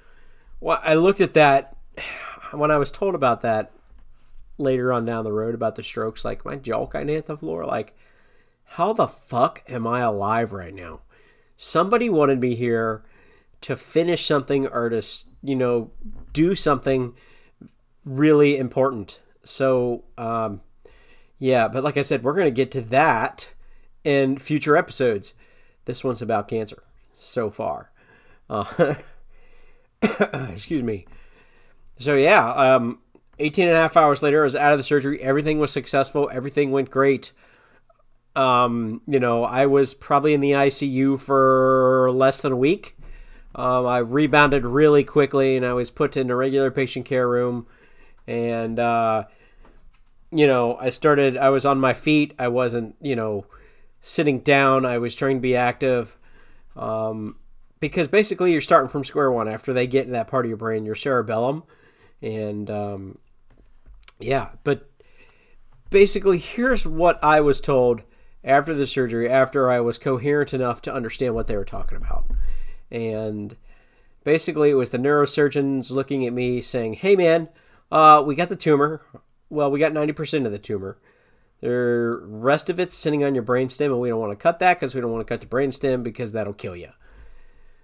Well, 0.59 0.79
I 0.81 0.95
looked 0.95 1.21
at 1.21 1.33
that 1.33 1.75
when 2.51 2.71
I 2.71 2.77
was 2.77 2.89
told 2.89 3.13
about 3.13 3.41
that 3.41 3.71
later 4.57 4.93
on 4.93 5.05
down 5.05 5.25
the 5.25 5.33
road 5.33 5.53
about 5.53 5.75
the 5.75 5.83
strokes. 5.83 6.23
Like 6.23 6.45
my 6.45 6.55
jaw 6.55 6.87
kind 6.87 7.09
of 7.09 7.15
hit 7.15 7.25
the 7.27 7.37
floor. 7.37 7.65
Like, 7.65 7.95
how 8.63 8.93
the 8.93 9.07
fuck 9.07 9.61
am 9.67 9.85
I 9.85 9.99
alive 9.99 10.53
right 10.53 10.73
now? 10.73 11.01
Somebody 11.57 12.09
wanted 12.09 12.39
me 12.39 12.55
here 12.55 13.03
to 13.61 13.75
finish 13.75 14.25
something 14.25 14.65
or 14.65 14.89
to 14.89 15.03
you 15.43 15.55
know 15.55 15.91
do 16.31 16.55
something 16.55 17.13
really 18.05 18.57
important. 18.57 19.19
So 19.43 20.05
um, 20.17 20.61
yeah, 21.41 21.67
but 21.67 21.83
like 21.83 21.97
I 21.97 22.03
said, 22.03 22.23
we're 22.23 22.35
going 22.35 22.45
to 22.45 22.51
get 22.51 22.69
to 22.73 22.81
that 22.81 23.49
in 24.03 24.37
future 24.37 24.77
episodes. 24.77 25.33
This 25.85 26.03
one's 26.03 26.21
about 26.21 26.47
cancer 26.47 26.83
so 27.15 27.49
far. 27.49 27.91
Uh, 28.47 28.93
excuse 30.51 30.83
me. 30.83 31.07
So, 31.97 32.13
yeah, 32.13 32.47
um, 32.51 32.99
18 33.39 33.67
and 33.67 33.75
a 33.75 33.79
half 33.79 33.97
hours 33.97 34.21
later, 34.21 34.41
I 34.41 34.43
was 34.43 34.55
out 34.55 34.71
of 34.71 34.77
the 34.77 34.83
surgery. 34.83 35.19
Everything 35.19 35.57
was 35.57 35.71
successful. 35.71 36.29
Everything 36.31 36.69
went 36.69 36.91
great. 36.91 37.31
Um, 38.35 39.01
you 39.07 39.19
know, 39.19 39.43
I 39.43 39.65
was 39.65 39.95
probably 39.95 40.35
in 40.35 40.41
the 40.41 40.51
ICU 40.51 41.19
for 41.19 42.11
less 42.13 42.43
than 42.43 42.51
a 42.51 42.57
week. 42.57 42.95
Um, 43.55 43.87
I 43.87 43.97
rebounded 43.97 44.63
really 44.63 45.03
quickly 45.03 45.57
and 45.57 45.65
I 45.65 45.73
was 45.73 45.89
put 45.89 46.15
in 46.15 46.29
a 46.29 46.35
regular 46.35 46.69
patient 46.69 47.07
care 47.07 47.27
room. 47.27 47.65
And, 48.27 48.77
uh, 48.77 49.23
you 50.31 50.47
know, 50.47 50.77
I 50.77 50.89
started, 50.89 51.37
I 51.37 51.49
was 51.49 51.65
on 51.65 51.79
my 51.79 51.93
feet. 51.93 52.33
I 52.39 52.47
wasn't, 52.47 52.95
you 53.01 53.15
know, 53.15 53.45
sitting 53.99 54.39
down. 54.39 54.85
I 54.85 54.97
was 54.97 55.15
trying 55.15 55.37
to 55.37 55.41
be 55.41 55.55
active. 55.55 56.17
Um, 56.75 57.35
because 57.79 58.07
basically 58.07 58.51
you're 58.51 58.61
starting 58.61 58.89
from 58.89 59.03
square 59.03 59.31
one 59.31 59.47
after 59.47 59.73
they 59.73 59.87
get 59.87 60.05
in 60.05 60.13
that 60.13 60.27
part 60.27 60.45
of 60.45 60.49
your 60.49 60.57
brain, 60.57 60.85
your 60.85 60.95
cerebellum. 60.95 61.63
And, 62.21 62.69
um, 62.69 63.17
yeah, 64.19 64.49
but 64.63 64.89
basically 65.89 66.37
here's 66.37 66.85
what 66.85 67.21
I 67.23 67.41
was 67.41 67.59
told 67.59 68.03
after 68.43 68.73
the 68.73 68.87
surgery, 68.87 69.29
after 69.29 69.69
I 69.69 69.81
was 69.81 69.97
coherent 69.97 70.53
enough 70.53 70.81
to 70.83 70.93
understand 70.93 71.35
what 71.35 71.47
they 71.47 71.57
were 71.57 71.65
talking 71.65 71.97
about. 71.97 72.25
And 72.89 73.57
basically 74.23 74.69
it 74.69 74.75
was 74.75 74.91
the 74.91 74.97
neurosurgeons 74.97 75.91
looking 75.91 76.25
at 76.25 76.33
me 76.33 76.61
saying, 76.61 76.95
Hey 76.95 77.15
man, 77.15 77.49
uh, 77.91 78.23
we 78.25 78.35
got 78.35 78.49
the 78.49 78.55
tumor 78.55 79.01
well, 79.51 79.69
we 79.69 79.79
got 79.79 79.91
90% 79.91 80.45
of 80.45 80.51
the 80.51 80.57
tumor. 80.57 80.97
The 81.59 82.19
rest 82.23 82.69
of 82.69 82.79
it's 82.79 82.95
sitting 82.95 83.23
on 83.23 83.35
your 83.35 83.43
brainstem, 83.43 83.87
and 83.87 83.99
we 83.99 84.09
don't 84.09 84.19
want 84.19 84.31
to 84.31 84.41
cut 84.41 84.59
that 84.59 84.79
because 84.79 84.95
we 84.95 85.01
don't 85.01 85.11
want 85.11 85.27
to 85.27 85.31
cut 85.31 85.41
the 85.41 85.47
brainstem 85.47 86.01
because 86.01 86.31
that'll 86.31 86.53
kill 86.53 86.75
you. 86.75 86.89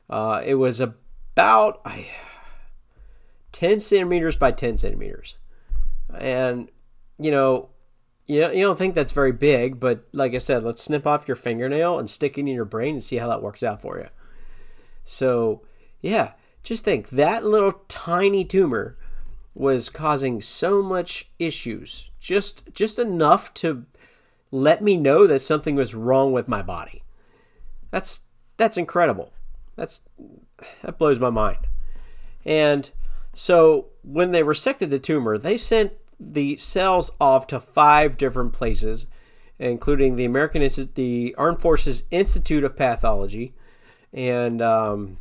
Uh, 0.10 0.42
it 0.44 0.56
was 0.56 0.80
about 0.80 1.86
10 3.52 3.80
centimeters 3.80 4.38
by 4.38 4.52
10 4.52 4.78
centimeters. 4.78 5.38
And, 6.18 6.70
you 7.20 7.30
know, 7.30 7.70
you, 8.26 8.50
you 8.52 8.66
don't 8.66 8.80
think 8.80 8.96
that's 8.96 9.12
very 9.12 9.34
big, 9.34 9.80
but 9.80 10.08
like 10.14 10.34
I 10.34 10.40
said, 10.40 10.64
let's 10.64 10.82
snip 10.82 11.06
off 11.06 11.28
your 11.28 11.36
fingernail 11.36 12.00
and 12.00 12.10
stick 12.10 12.38
it 12.38 12.42
in 12.42 12.48
your 12.48 12.66
brain 12.66 12.96
and 12.96 13.04
see 13.04 13.18
how 13.18 13.28
that 13.28 13.44
works 13.44 13.62
out 13.62 13.82
for 13.82 14.00
you. 14.00 14.08
So, 15.04 15.62
yeah, 16.02 16.32
just 16.64 16.84
think 16.84 17.10
that 17.10 17.46
little 17.46 17.82
tiny 17.88 18.44
tumor 18.44 18.98
was 19.58 19.90
causing 19.90 20.40
so 20.40 20.84
much 20.84 21.32
issues, 21.40 22.12
just 22.20 22.72
just 22.74 23.00
enough 23.00 23.52
to 23.56 23.86
let 24.52 24.84
me 24.84 24.96
know 24.96 25.26
that 25.26 25.42
something 25.42 25.76
was 25.76 25.96
wrong 25.96 26.32
with 26.32 26.48
my 26.48 26.62
body. 26.62 27.02
That's 27.90 28.22
that's 28.58 28.78
incredible. 28.78 29.34
That's 29.76 30.02
that 30.84 31.00
blows 31.00 31.20
my 31.20 31.32
mind. 31.32 31.68
And 32.46 32.92
so 33.34 33.88
when 34.04 34.30
they 34.30 34.42
resected 34.42 34.92
the 34.92 35.00
tumor, 35.00 35.40
they 35.40 35.58
sent 35.58 35.94
the 36.20 36.58
cells 36.58 37.12
off 37.20 37.48
to 37.48 37.60
five 37.60 38.16
different 38.16 38.54
places, 38.54 39.08
including 39.58 40.16
the 40.16 40.26
American 40.26 40.70
the 40.94 41.34
Armed 41.36 41.62
Forces 41.62 42.04
Institute 42.12 42.64
of 42.64 42.78
Pathology, 42.78 43.56
and 44.14 44.62
um, 44.62 45.18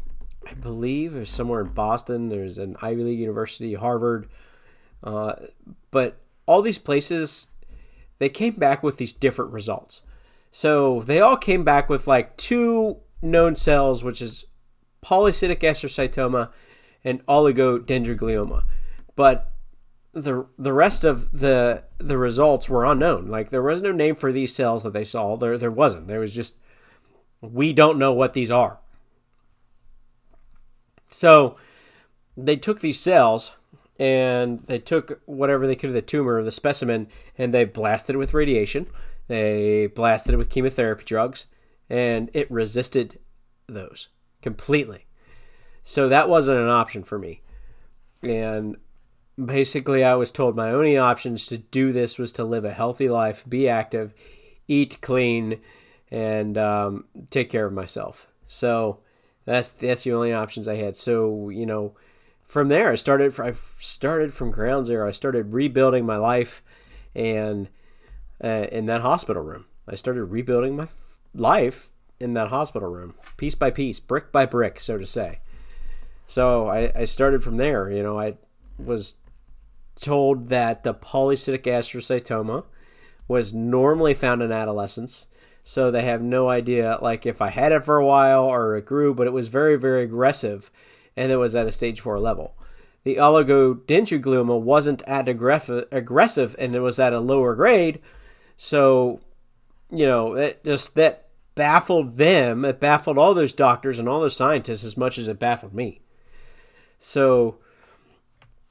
I 0.48 0.54
believe 0.54 1.12
there's 1.12 1.30
somewhere 1.30 1.60
in 1.60 1.68
Boston. 1.68 2.28
There's 2.28 2.58
an 2.58 2.76
Ivy 2.80 3.02
League 3.02 3.18
university, 3.18 3.74
Harvard, 3.74 4.28
uh, 5.02 5.34
but 5.90 6.18
all 6.46 6.62
these 6.62 6.78
places 6.78 7.48
they 8.18 8.28
came 8.28 8.54
back 8.54 8.82
with 8.82 8.96
these 8.96 9.12
different 9.12 9.52
results. 9.52 10.02
So 10.52 11.02
they 11.02 11.20
all 11.20 11.36
came 11.36 11.64
back 11.64 11.88
with 11.88 12.06
like 12.06 12.36
two 12.36 12.98
known 13.20 13.56
cells, 13.56 14.02
which 14.02 14.22
is 14.22 14.46
pilocytic 15.04 15.60
astrocytoma 15.60 16.50
and 17.04 17.24
oligodendroglioma. 17.26 18.62
But 19.14 19.52
the 20.12 20.46
the 20.58 20.72
rest 20.72 21.04
of 21.04 21.30
the 21.38 21.82
the 21.98 22.16
results 22.16 22.68
were 22.68 22.86
unknown. 22.86 23.26
Like 23.26 23.50
there 23.50 23.62
was 23.62 23.82
no 23.82 23.92
name 23.92 24.14
for 24.14 24.32
these 24.32 24.54
cells 24.54 24.82
that 24.84 24.92
they 24.92 25.04
saw. 25.04 25.36
There 25.36 25.58
there 25.58 25.70
wasn't. 25.70 26.08
There 26.08 26.20
was 26.20 26.34
just 26.34 26.56
we 27.40 27.72
don't 27.72 27.98
know 27.98 28.12
what 28.12 28.32
these 28.32 28.50
are. 28.50 28.78
So 31.16 31.56
they 32.36 32.56
took 32.56 32.80
these 32.80 33.00
cells 33.00 33.52
and 33.98 34.60
they 34.66 34.78
took 34.78 35.22
whatever 35.24 35.66
they 35.66 35.74
could 35.74 35.88
of 35.88 35.94
the 35.94 36.02
tumor 36.02 36.42
the 36.42 36.52
specimen 36.52 37.06
and 37.38 37.54
they 37.54 37.64
blasted 37.64 38.16
it 38.16 38.18
with 38.18 38.34
radiation. 38.34 38.86
They 39.26 39.86
blasted 39.86 40.34
it 40.34 40.36
with 40.36 40.50
chemotherapy 40.50 41.04
drugs 41.04 41.46
and 41.88 42.28
it 42.34 42.50
resisted 42.50 43.18
those 43.66 44.08
completely. 44.42 45.06
So 45.82 46.10
that 46.10 46.28
wasn't 46.28 46.60
an 46.60 46.68
option 46.68 47.02
for 47.02 47.18
me. 47.18 47.40
And 48.22 48.76
basically, 49.42 50.04
I 50.04 50.16
was 50.16 50.30
told 50.30 50.54
my 50.54 50.70
only 50.70 50.98
options 50.98 51.46
to 51.46 51.56
do 51.56 51.92
this 51.92 52.18
was 52.18 52.30
to 52.32 52.44
live 52.44 52.66
a 52.66 52.72
healthy 52.72 53.08
life, 53.08 53.42
be 53.48 53.70
active, 53.70 54.12
eat 54.68 54.98
clean, 55.00 55.62
and 56.10 56.58
um, 56.58 57.04
take 57.30 57.48
care 57.48 57.64
of 57.64 57.72
myself. 57.72 58.28
So 58.44 59.00
that's 59.46 59.72
that's 59.72 60.04
the 60.04 60.12
only 60.12 60.32
options 60.32 60.68
I 60.68 60.76
had. 60.76 60.96
So 60.96 61.48
you 61.48 61.64
know, 61.64 61.94
from 62.44 62.68
there, 62.68 62.92
I 62.92 62.96
started. 62.96 63.38
I 63.40 63.52
started 63.78 64.34
from 64.34 64.50
ground 64.50 64.86
zero. 64.86 65.08
I 65.08 65.12
started 65.12 65.52
rebuilding 65.52 66.04
my 66.04 66.16
life, 66.16 66.62
and 67.14 67.68
uh, 68.44 68.66
in 68.70 68.86
that 68.86 69.00
hospital 69.00 69.42
room, 69.42 69.64
I 69.88 69.94
started 69.94 70.24
rebuilding 70.24 70.76
my 70.76 70.84
f- 70.84 71.16
life 71.34 71.90
in 72.20 72.34
that 72.34 72.48
hospital 72.48 72.88
room, 72.88 73.14
piece 73.36 73.54
by 73.54 73.70
piece, 73.70 74.00
brick 74.00 74.32
by 74.32 74.44
brick, 74.46 74.80
so 74.80 74.98
to 74.98 75.06
say. 75.06 75.40
So 76.26 76.66
I, 76.66 76.92
I 76.94 77.04
started 77.04 77.42
from 77.42 77.56
there. 77.56 77.90
You 77.90 78.02
know, 78.02 78.18
I 78.18 78.34
was 78.78 79.14
told 80.00 80.48
that 80.48 80.84
the 80.84 80.94
pilocytic 80.94 81.62
astrocytoma 81.62 82.64
was 83.28 83.54
normally 83.54 84.14
found 84.14 84.42
in 84.42 84.52
adolescence. 84.52 85.26
So 85.68 85.90
they 85.90 86.04
have 86.04 86.22
no 86.22 86.48
idea, 86.48 86.96
like 87.02 87.26
if 87.26 87.42
I 87.42 87.48
had 87.48 87.72
it 87.72 87.84
for 87.84 87.96
a 87.96 88.06
while 88.06 88.44
or 88.44 88.76
it 88.76 88.86
grew, 88.86 89.12
but 89.12 89.26
it 89.26 89.32
was 89.32 89.48
very, 89.48 89.76
very 89.76 90.04
aggressive, 90.04 90.70
and 91.16 91.32
it 91.32 91.38
was 91.38 91.56
at 91.56 91.66
a 91.66 91.72
stage 91.72 92.00
four 92.00 92.20
level. 92.20 92.54
The 93.02 93.16
oligodendroglioma 93.16 94.60
wasn't 94.60 95.02
at 95.08 95.26
aggressive, 95.26 96.54
and 96.56 96.76
it 96.76 96.80
was 96.80 97.00
at 97.00 97.12
a 97.12 97.18
lower 97.18 97.56
grade. 97.56 98.00
So, 98.56 99.18
you 99.90 100.06
know, 100.06 100.34
it 100.34 100.62
just 100.64 100.94
that 100.94 101.26
baffled 101.56 102.16
them. 102.16 102.64
It 102.64 102.78
baffled 102.78 103.18
all 103.18 103.34
those 103.34 103.52
doctors 103.52 103.98
and 103.98 104.08
all 104.08 104.20
those 104.20 104.36
scientists 104.36 104.84
as 104.84 104.96
much 104.96 105.18
as 105.18 105.26
it 105.26 105.40
baffled 105.40 105.74
me. 105.74 106.00
So, 107.00 107.58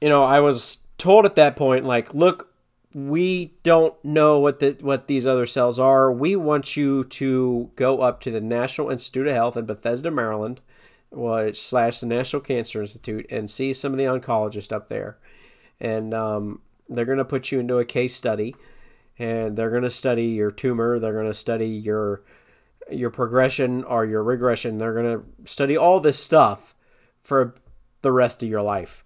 you 0.00 0.08
know, 0.08 0.24
I 0.24 0.40
was 0.40 0.78
told 0.96 1.26
at 1.26 1.36
that 1.36 1.56
point, 1.56 1.84
like, 1.84 2.14
look, 2.14 2.54
we 2.96 3.52
don't 3.62 3.94
know 4.02 4.38
what 4.38 4.58
the 4.58 4.74
what 4.80 5.06
these 5.06 5.26
other 5.26 5.44
cells 5.44 5.78
are. 5.78 6.10
We 6.10 6.34
want 6.34 6.78
you 6.78 7.04
to 7.04 7.70
go 7.76 8.00
up 8.00 8.22
to 8.22 8.30
the 8.30 8.40
National 8.40 8.88
Institute 8.88 9.26
of 9.26 9.34
Health 9.34 9.54
in 9.58 9.66
Bethesda, 9.66 10.10
Maryland, 10.10 10.62
slash 11.52 12.00
the 12.00 12.06
National 12.06 12.40
Cancer 12.40 12.80
Institute, 12.80 13.26
and 13.28 13.50
see 13.50 13.74
some 13.74 13.92
of 13.92 13.98
the 13.98 14.04
oncologists 14.04 14.72
up 14.72 14.88
there, 14.88 15.18
and 15.78 16.14
um, 16.14 16.62
they're 16.88 17.04
going 17.04 17.18
to 17.18 17.24
put 17.26 17.52
you 17.52 17.60
into 17.60 17.76
a 17.76 17.84
case 17.84 18.14
study, 18.14 18.56
and 19.18 19.58
they're 19.58 19.68
going 19.68 19.82
to 19.82 19.90
study 19.90 20.28
your 20.28 20.50
tumor. 20.50 20.98
They're 20.98 21.12
going 21.12 21.26
to 21.26 21.34
study 21.34 21.68
your 21.68 22.22
your 22.90 23.10
progression 23.10 23.84
or 23.84 24.06
your 24.06 24.22
regression. 24.22 24.78
They're 24.78 24.94
going 24.94 25.18
to 25.18 25.50
study 25.52 25.76
all 25.76 26.00
this 26.00 26.18
stuff 26.18 26.74
for 27.22 27.54
the 28.00 28.12
rest 28.12 28.42
of 28.42 28.48
your 28.48 28.62
life. 28.62 29.04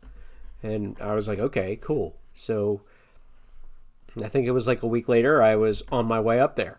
And 0.63 0.97
I 1.01 1.17
was 1.17 1.27
like, 1.27 1.41
okay, 1.41 1.75
cool. 1.75 2.19
So 2.33 2.83
I 4.23 4.29
think 4.29 4.47
it 4.47 4.53
was 4.53 4.67
like 4.67 4.83
a 4.83 4.87
week 4.87 5.09
later, 5.09 5.43
I 5.43 5.57
was 5.57 5.83
on 5.91 6.07
my 6.07 6.21
way 6.21 6.41
up 6.41 6.57
there 6.57 6.79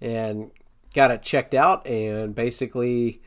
and 0.00 0.50
got 0.94 1.10
it 1.10 1.22
checked 1.22 1.54
out. 1.54 1.86
And 1.86 2.34
basically, 2.34 3.22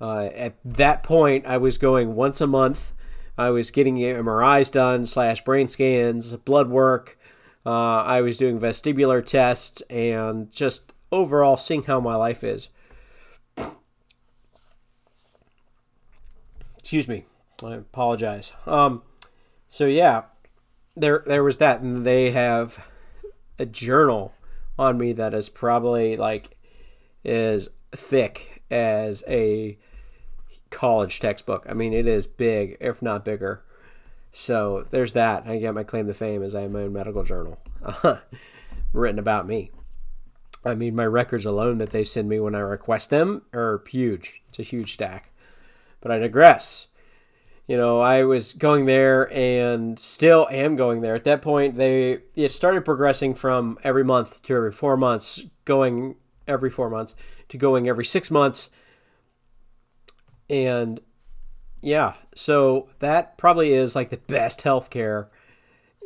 uh, 0.00 0.30
at 0.34 0.56
that 0.64 1.02
point, 1.02 1.46
I 1.46 1.58
was 1.58 1.78
going 1.78 2.14
once 2.14 2.40
a 2.40 2.46
month. 2.46 2.92
I 3.38 3.50
was 3.50 3.70
getting 3.70 3.96
MRIs 3.96 4.70
done, 4.70 5.06
slash 5.06 5.42
brain 5.44 5.68
scans, 5.68 6.36
blood 6.36 6.68
work. 6.68 7.18
Uh, 7.64 8.02
I 8.02 8.20
was 8.20 8.36
doing 8.36 8.58
vestibular 8.58 9.24
tests 9.24 9.80
and 9.82 10.50
just 10.50 10.92
overall 11.10 11.56
seeing 11.56 11.84
how 11.84 12.00
my 12.00 12.16
life 12.16 12.42
is. 12.42 12.68
Excuse 16.78 17.06
me. 17.08 17.26
I 17.62 17.74
apologize. 17.76 18.52
Um, 18.66 19.02
so 19.70 19.86
yeah, 19.86 20.24
there 20.96 21.22
there 21.26 21.44
was 21.44 21.58
that, 21.58 21.80
and 21.80 22.04
they 22.06 22.30
have 22.30 22.84
a 23.58 23.66
journal 23.66 24.34
on 24.78 24.98
me 24.98 25.12
that 25.12 25.34
is 25.34 25.48
probably 25.48 26.16
like 26.16 26.56
as 27.24 27.68
thick 27.92 28.62
as 28.70 29.22
a 29.28 29.78
college 30.70 31.20
textbook. 31.20 31.66
I 31.68 31.74
mean, 31.74 31.92
it 31.92 32.06
is 32.06 32.26
big, 32.26 32.76
if 32.80 33.02
not 33.02 33.24
bigger. 33.24 33.62
So 34.32 34.86
there's 34.90 35.12
that. 35.12 35.46
I 35.46 35.58
get 35.58 35.74
my 35.74 35.84
claim 35.84 36.06
to 36.06 36.14
fame 36.14 36.42
as 36.42 36.54
I 36.54 36.62
have 36.62 36.70
my 36.70 36.82
own 36.82 36.92
medical 36.92 37.22
journal 37.22 37.58
written 38.92 39.18
about 39.18 39.46
me. 39.46 39.70
I 40.64 40.74
mean, 40.74 40.94
my 40.94 41.06
records 41.06 41.44
alone 41.44 41.78
that 41.78 41.90
they 41.90 42.04
send 42.04 42.28
me 42.28 42.40
when 42.40 42.54
I 42.54 42.60
request 42.60 43.10
them 43.10 43.42
are 43.52 43.82
huge. 43.88 44.42
It's 44.48 44.60
a 44.60 44.62
huge 44.62 44.94
stack. 44.94 45.32
But 46.00 46.12
I 46.12 46.18
digress 46.18 46.88
you 47.66 47.76
know, 47.76 48.00
I 48.00 48.24
was 48.24 48.52
going 48.52 48.86
there 48.86 49.32
and 49.32 49.98
still 49.98 50.48
am 50.50 50.76
going 50.76 51.00
there. 51.00 51.14
At 51.14 51.24
that 51.24 51.42
point, 51.42 51.76
they 51.76 52.18
it 52.34 52.52
started 52.52 52.84
progressing 52.84 53.34
from 53.34 53.78
every 53.84 54.04
month 54.04 54.42
to 54.42 54.54
every 54.54 54.72
four 54.72 54.96
months, 54.96 55.46
going 55.64 56.16
every 56.46 56.70
four 56.70 56.90
months 56.90 57.14
to 57.48 57.56
going 57.56 57.88
every 57.88 58.04
six 58.04 58.30
months. 58.30 58.70
And 60.50 61.00
yeah, 61.80 62.14
so 62.34 62.88
that 62.98 63.38
probably 63.38 63.72
is 63.72 63.94
like 63.94 64.10
the 64.10 64.16
best 64.16 64.62
healthcare, 64.62 65.28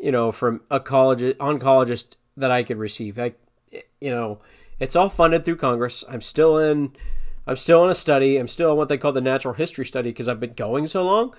you 0.01 0.13
know, 0.13 0.33
from 0.33 0.63
a 0.71 0.79
college 0.79 1.21
oncologist 1.39 2.17
that 2.37 2.51
I 2.51 2.63
could 2.63 2.79
receive. 2.79 3.19
I, 3.19 3.35
you 4.01 4.11
know, 4.11 4.41
it's 4.79 4.95
all 4.95 5.09
funded 5.09 5.45
through 5.45 5.57
Congress. 5.57 6.05
I'm 6.09 6.21
still 6.21 6.59
in 6.59 6.93
I'm 7.47 7.57
still 7.57 7.85
in 7.85 7.91
a 7.91 7.95
study. 7.95 8.39
I'm 8.39 8.49
still 8.49 8.73
in 8.73 8.77
what 8.77 8.89
they 8.89 8.99
call 8.99 9.13
the 9.13 9.21
natural 9.21 9.55
history 9.55 9.85
study 9.87 10.11
because 10.11 10.29
I've 10.29 10.41
been 10.41 10.55
going 10.55 10.87
so 10.87 11.05
long. 11.05 11.35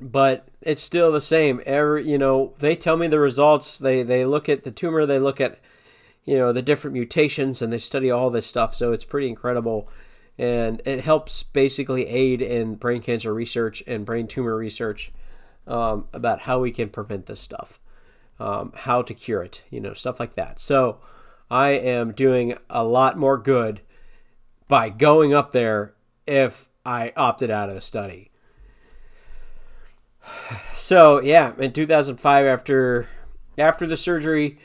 But 0.00 0.48
it's 0.60 0.82
still 0.82 1.12
the 1.12 1.20
same. 1.20 1.60
Every 1.66 2.08
you 2.08 2.18
know, 2.18 2.54
they 2.58 2.76
tell 2.76 2.96
me 2.96 3.08
the 3.08 3.18
results. 3.20 3.78
They 3.78 4.02
they 4.02 4.24
look 4.24 4.48
at 4.48 4.64
the 4.64 4.70
tumor. 4.70 5.06
They 5.06 5.18
look 5.18 5.40
at 5.40 5.58
you 6.24 6.36
know 6.38 6.52
the 6.52 6.62
different 6.62 6.94
mutations, 6.94 7.62
and 7.62 7.72
they 7.72 7.78
study 7.78 8.10
all 8.10 8.30
this 8.30 8.46
stuff. 8.46 8.74
So 8.76 8.92
it's 8.92 9.04
pretty 9.04 9.28
incredible, 9.28 9.88
and 10.38 10.80
it 10.84 11.00
helps 11.00 11.42
basically 11.42 12.06
aid 12.06 12.42
in 12.42 12.76
brain 12.76 13.02
cancer 13.02 13.34
research 13.34 13.82
and 13.86 14.06
brain 14.06 14.26
tumor 14.28 14.56
research 14.56 15.12
um, 15.66 16.06
about 16.12 16.40
how 16.42 16.60
we 16.60 16.70
can 16.70 16.88
prevent 16.90 17.26
this 17.26 17.40
stuff. 17.40 17.80
um, 18.40 18.72
how 18.74 19.02
to 19.02 19.14
cure 19.14 19.42
it, 19.42 19.62
you 19.70 19.80
know, 19.80 19.94
stuff 19.94 20.20
like 20.20 20.34
that. 20.34 20.60
So 20.60 20.98
I 21.50 21.70
am 21.70 22.12
doing 22.12 22.56
a 22.70 22.84
lot 22.84 23.18
more 23.18 23.38
good 23.38 23.80
by 24.68 24.90
going 24.90 25.34
up 25.34 25.52
there 25.52 25.94
if 26.26 26.68
I 26.84 27.12
opted 27.16 27.50
out 27.50 27.68
of 27.68 27.74
the 27.74 27.80
study. 27.80 28.30
So 30.74 31.20
yeah, 31.20 31.54
in 31.58 31.72
2005, 31.72 32.46
after 32.46 33.08
after 33.58 33.84
the 33.84 33.96
surgery, 33.96 34.60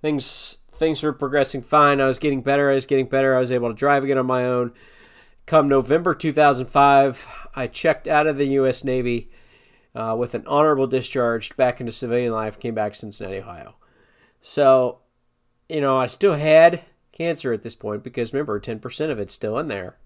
things 0.00 0.58
things 0.72 1.02
were 1.02 1.12
progressing 1.12 1.60
fine. 1.60 2.00
I 2.00 2.06
was 2.06 2.18
getting 2.18 2.40
better. 2.40 2.70
I 2.70 2.74
was 2.74 2.86
getting 2.86 3.06
better. 3.06 3.36
I 3.36 3.40
was 3.40 3.52
able 3.52 3.68
to 3.68 3.74
drive 3.74 4.02
again 4.02 4.16
on 4.16 4.26
my 4.26 4.46
own. 4.46 4.72
Come 5.44 5.68
November 5.68 6.14
2005, 6.14 7.26
I 7.54 7.66
checked 7.66 8.06
out 8.06 8.26
of 8.26 8.36
the 8.36 8.46
U.S. 8.48 8.84
Navy 8.84 9.30
uh, 9.94 10.14
with 10.18 10.34
an 10.34 10.46
honorable 10.46 10.86
discharge 10.86 11.56
back 11.56 11.80
into 11.80 11.92
civilian 11.92 12.32
life. 12.32 12.58
Came 12.58 12.74
back 12.74 12.92
to 12.92 12.98
Cincinnati, 12.98 13.38
Ohio. 13.38 13.76
So, 14.40 15.00
you 15.68 15.80
know, 15.80 15.96
I 15.96 16.06
still 16.06 16.34
had 16.34 16.82
cancer 17.18 17.52
at 17.52 17.62
this 17.62 17.74
point 17.74 18.02
because 18.02 18.32
remember, 18.32 18.60
10% 18.60 19.10
of 19.10 19.18
it's 19.18 19.34
still 19.34 19.58
in 19.58 19.68
there. 19.68 19.96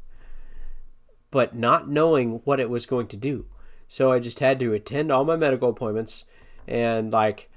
But 1.31 1.55
not 1.55 1.89
knowing 1.89 2.41
what 2.45 2.61
it 2.61 2.71
was 2.71 2.87
going 2.87 3.07
to 3.09 3.17
do. 3.17 3.47
So 3.89 4.11
I 4.13 4.19
just 4.19 4.41
had 4.41 4.59
to 4.61 4.73
attend 4.73 5.13
all 5.13 5.25
my 5.25 5.37
medical 5.37 5.69
appointments 5.69 6.25
and 6.67 7.13
like 7.13 7.51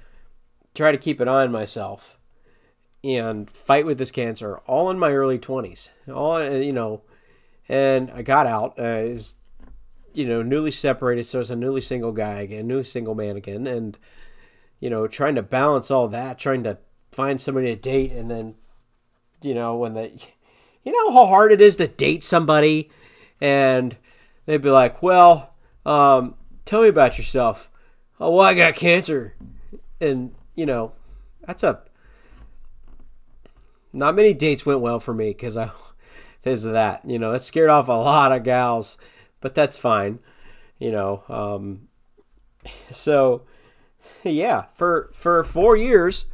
try 0.74 0.92
to 0.92 0.98
keep 0.98 1.20
an 1.20 1.28
eye 1.28 1.42
on 1.42 1.52
myself 1.52 2.18
and 3.02 3.48
fight 3.50 3.86
with 3.86 3.98
this 3.98 4.10
cancer 4.10 4.58
all 4.66 4.90
in 4.90 4.98
my 4.98 5.12
early 5.12 5.38
20s. 5.38 5.90
All 6.12 6.42
you 6.42 6.72
know, 6.72 7.02
and 7.68 8.10
I 8.10 8.22
got 8.22 8.46
out 8.46 8.78
uh, 8.78 8.82
is 8.82 9.36
you 10.12 10.26
know 10.26 10.42
newly 10.42 10.70
separated, 10.70 11.26
so 11.26 11.40
it's 11.40 11.50
a 11.50 11.56
newly 11.56 11.80
single 11.80 12.12
guy 12.12 12.40
again, 12.40 12.66
newly 12.66 12.84
single 12.84 13.14
man 13.14 13.36
again, 13.36 13.66
and 13.66 13.96
you 14.80 14.90
know 14.90 15.06
trying 15.06 15.36
to 15.36 15.42
balance 15.42 15.90
all 15.90 16.08
that, 16.08 16.38
trying 16.38 16.64
to 16.64 16.78
find 17.12 17.40
somebody 17.40 17.74
to 17.74 17.80
date, 17.80 18.12
and 18.12 18.30
then 18.30 18.56
you 19.42 19.54
know 19.54 19.76
when 19.76 19.94
they, 19.94 20.12
you 20.84 20.92
know 20.92 21.12
how 21.12 21.26
hard 21.26 21.52
it 21.52 21.60
is 21.60 21.76
to 21.76 21.88
date 21.88 22.24
somebody, 22.24 22.90
and 23.40 23.96
they'd 24.46 24.62
be 24.62 24.70
like, 24.70 25.02
well, 25.02 25.54
um, 25.84 26.34
tell 26.64 26.82
me 26.82 26.88
about 26.88 27.18
yourself. 27.18 27.70
Oh, 28.18 28.36
well, 28.36 28.46
I 28.46 28.54
got 28.54 28.74
cancer, 28.74 29.34
and 30.00 30.34
you 30.54 30.66
know 30.66 30.92
that's 31.46 31.62
a 31.62 31.80
not 33.92 34.14
many 34.14 34.34
dates 34.34 34.66
went 34.66 34.80
well 34.80 34.98
for 34.98 35.14
me 35.14 35.30
because 35.30 35.56
I 35.56 35.70
because 36.42 36.64
of 36.64 36.72
that. 36.74 37.02
You 37.04 37.18
know, 37.18 37.32
it 37.32 37.42
scared 37.42 37.70
off 37.70 37.88
a 37.88 37.92
lot 37.92 38.32
of 38.32 38.44
gals, 38.44 38.98
but 39.40 39.54
that's 39.54 39.78
fine. 39.78 40.20
You 40.78 40.92
know, 40.92 41.24
um, 41.28 41.88
so 42.90 43.42
yeah, 44.22 44.66
for 44.74 45.10
for 45.12 45.42
four 45.44 45.76
years, 45.76 46.26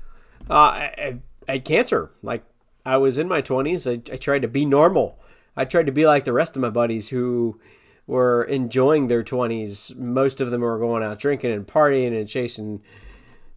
uh, 0.50 0.54
I, 0.54 1.18
I, 1.48 1.52
had 1.52 1.64
cancer. 1.64 2.10
Like 2.22 2.44
I 2.84 2.96
was 2.96 3.18
in 3.18 3.28
my 3.28 3.40
twenties. 3.40 3.86
I, 3.86 3.92
I 4.12 4.16
tried 4.16 4.42
to 4.42 4.48
be 4.48 4.64
normal. 4.64 5.18
I 5.56 5.64
tried 5.64 5.86
to 5.86 5.92
be 5.92 6.06
like 6.06 6.24
the 6.24 6.32
rest 6.32 6.56
of 6.56 6.62
my 6.62 6.70
buddies 6.70 7.08
who 7.08 7.60
were 8.06 8.42
enjoying 8.44 9.08
their 9.08 9.22
20s. 9.22 9.96
Most 9.96 10.40
of 10.40 10.50
them 10.50 10.62
were 10.62 10.78
going 10.78 11.02
out 11.02 11.18
drinking 11.18 11.52
and 11.52 11.66
partying 11.66 12.18
and 12.18 12.28
chasing 12.28 12.82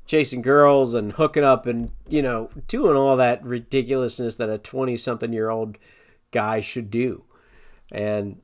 chasing 0.06 0.42
girls 0.42 0.94
and 0.94 1.14
hooking 1.14 1.44
up 1.44 1.66
and 1.66 1.92
you 2.08 2.22
know 2.22 2.50
doing 2.68 2.96
all 2.96 3.18
that 3.18 3.44
ridiculousness 3.44 4.36
that 4.36 4.50
a 4.50 4.58
20 4.58 4.96
something 4.98 5.34
year 5.34 5.50
old 5.50 5.78
guy 6.32 6.62
should 6.62 6.92
do 6.92 7.24
and 7.92 8.40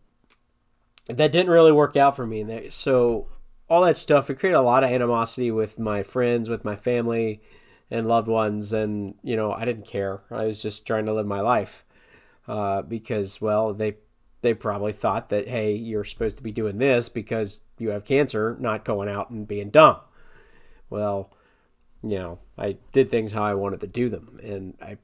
that 1.07 1.31
didn't 1.31 1.51
really 1.51 1.71
work 1.71 1.95
out 1.95 2.15
for 2.15 2.25
me 2.25 2.41
and 2.41 2.73
so 2.73 3.27
all 3.69 3.83
that 3.83 3.95
stuff 3.95 4.27
it 4.27 4.39
created 4.39 4.57
a 4.57 4.61
lot 4.61 4.83
of 4.83 4.89
animosity 4.89 5.51
with 5.51 5.77
my 5.77 6.01
friends 6.01 6.49
with 6.49 6.65
my 6.65 6.75
family 6.75 7.39
and 7.91 8.07
loved 8.07 8.27
ones 8.27 8.73
and 8.73 9.13
you 9.21 9.35
know 9.35 9.51
i 9.51 9.65
didn't 9.65 9.85
care 9.85 10.21
i 10.31 10.45
was 10.45 10.61
just 10.61 10.87
trying 10.87 11.05
to 11.05 11.13
live 11.13 11.27
my 11.27 11.41
life 11.41 11.85
uh, 12.47 12.81
because 12.81 13.39
well 13.39 13.73
they 13.73 13.95
they 14.41 14.53
probably 14.53 14.91
thought 14.91 15.29
that 15.29 15.47
hey 15.47 15.73
you're 15.75 16.03
supposed 16.03 16.37
to 16.37 16.43
be 16.43 16.51
doing 16.51 16.79
this 16.79 17.09
because 17.09 17.61
you 17.77 17.89
have 17.89 18.05
cancer 18.05 18.57
not 18.59 18.85
going 18.85 19.07
out 19.07 19.29
and 19.29 19.47
being 19.47 19.69
dumb 19.69 19.97
well 20.89 21.31
you 22.03 22.17
know, 22.17 22.39
I 22.57 22.77
did 22.91 23.09
things 23.09 23.31
how 23.31 23.43
I 23.43 23.53
wanted 23.53 23.79
to 23.81 23.87
do 23.87 24.09
them, 24.09 24.39
and 24.43 24.75
I 24.81 24.97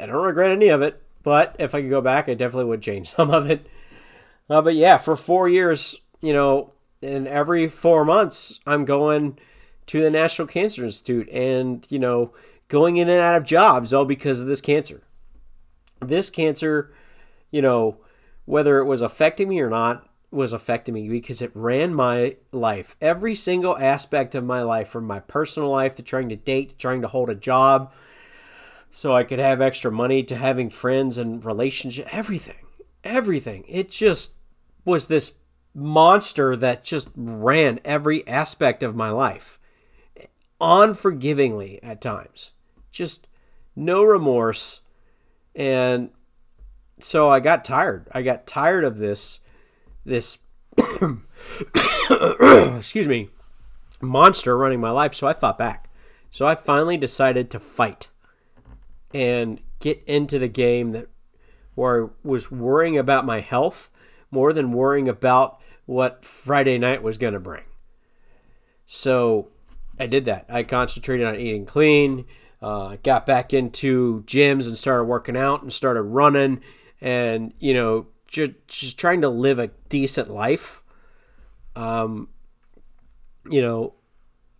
I 0.00 0.06
don't 0.06 0.22
regret 0.22 0.50
any 0.50 0.68
of 0.68 0.82
it. 0.82 1.02
But 1.22 1.56
if 1.58 1.74
I 1.74 1.80
could 1.80 1.90
go 1.90 2.00
back, 2.00 2.28
I 2.28 2.34
definitely 2.34 2.66
would 2.66 2.82
change 2.82 3.10
some 3.14 3.30
of 3.30 3.50
it. 3.50 3.66
Uh, 4.48 4.62
but 4.62 4.74
yeah, 4.74 4.98
for 4.98 5.16
four 5.16 5.48
years, 5.48 6.00
you 6.20 6.32
know, 6.32 6.72
and 7.02 7.26
every 7.26 7.68
four 7.68 8.04
months, 8.04 8.60
I'm 8.66 8.84
going 8.84 9.38
to 9.86 10.00
the 10.00 10.10
National 10.10 10.48
Cancer 10.48 10.84
Institute, 10.84 11.28
and 11.30 11.86
you 11.90 11.98
know, 11.98 12.32
going 12.68 12.96
in 12.96 13.08
and 13.08 13.20
out 13.20 13.36
of 13.36 13.44
jobs 13.44 13.92
all 13.92 14.04
because 14.04 14.40
of 14.40 14.46
this 14.46 14.60
cancer. 14.60 15.02
This 16.00 16.30
cancer, 16.30 16.92
you 17.50 17.62
know, 17.62 17.98
whether 18.44 18.78
it 18.78 18.86
was 18.86 19.02
affecting 19.02 19.48
me 19.48 19.60
or 19.60 19.70
not, 19.70 20.08
was 20.30 20.52
affecting 20.52 20.94
me 20.94 21.08
because 21.08 21.42
it 21.42 21.50
ran 21.54 21.94
my 21.94 22.36
life. 22.50 22.96
Every 23.00 23.34
single 23.34 23.76
aspect 23.78 24.34
of 24.34 24.44
my 24.44 24.62
life, 24.62 24.88
from 24.88 25.06
my 25.06 25.20
personal 25.20 25.70
life 25.70 25.94
to 25.96 26.02
trying 26.02 26.28
to 26.30 26.36
date, 26.36 26.70
to 26.70 26.76
trying 26.76 27.02
to 27.02 27.08
hold 27.08 27.30
a 27.30 27.34
job 27.34 27.92
so 28.92 29.16
I 29.16 29.24
could 29.24 29.38
have 29.38 29.60
extra 29.62 29.90
money, 29.90 30.22
to 30.24 30.36
having 30.36 30.68
friends 30.68 31.16
and 31.16 31.42
relationship, 31.44 32.06
everything. 32.14 32.66
Everything. 33.02 33.64
It 33.66 33.90
just 33.90 34.34
was 34.84 35.08
this 35.08 35.38
monster 35.74 36.54
that 36.56 36.84
just 36.84 37.08
ran 37.16 37.80
every 37.84 38.26
aspect 38.28 38.82
of 38.82 38.94
my 38.94 39.08
life. 39.08 39.58
Unforgivingly 40.62 41.80
at 41.82 42.00
times. 42.00 42.52
Just 42.90 43.26
no 43.76 44.04
remorse. 44.04 44.80
And 45.54 46.10
so 47.00 47.28
I 47.28 47.40
got 47.40 47.64
tired. 47.64 48.08
I 48.12 48.22
got 48.22 48.46
tired 48.46 48.84
of 48.84 48.96
this 48.98 49.40
this 50.04 50.40
excuse 52.76 53.08
me 53.08 53.28
monster 54.00 54.56
running 54.56 54.80
my 54.80 54.90
life 54.90 55.14
so 55.14 55.26
i 55.26 55.32
fought 55.32 55.58
back 55.58 55.88
so 56.30 56.46
i 56.46 56.54
finally 56.54 56.96
decided 56.96 57.50
to 57.50 57.60
fight 57.60 58.08
and 59.14 59.60
get 59.80 60.02
into 60.06 60.38
the 60.38 60.48
game 60.48 60.92
that 60.92 61.08
where 61.74 62.06
i 62.06 62.08
was 62.24 62.50
worrying 62.50 62.98
about 62.98 63.24
my 63.24 63.40
health 63.40 63.90
more 64.30 64.52
than 64.52 64.72
worrying 64.72 65.08
about 65.08 65.60
what 65.86 66.24
friday 66.24 66.78
night 66.78 67.02
was 67.02 67.18
going 67.18 67.34
to 67.34 67.40
bring 67.40 67.64
so 68.86 69.48
i 69.98 70.06
did 70.06 70.24
that 70.24 70.46
i 70.48 70.62
concentrated 70.62 71.26
on 71.26 71.36
eating 71.36 71.66
clean 71.66 72.24
uh, 72.60 72.96
got 73.02 73.26
back 73.26 73.52
into 73.52 74.22
gyms 74.22 74.68
and 74.68 74.78
started 74.78 75.04
working 75.04 75.36
out 75.36 75.62
and 75.62 75.72
started 75.72 76.02
running 76.02 76.60
and 77.00 77.52
you 77.58 77.74
know 77.74 78.06
just, 78.32 78.52
just 78.66 78.98
trying 78.98 79.20
to 79.20 79.28
live 79.28 79.58
a 79.58 79.70
decent 79.88 80.30
life. 80.30 80.82
Um, 81.76 82.28
you 83.48 83.62
know, 83.62 83.94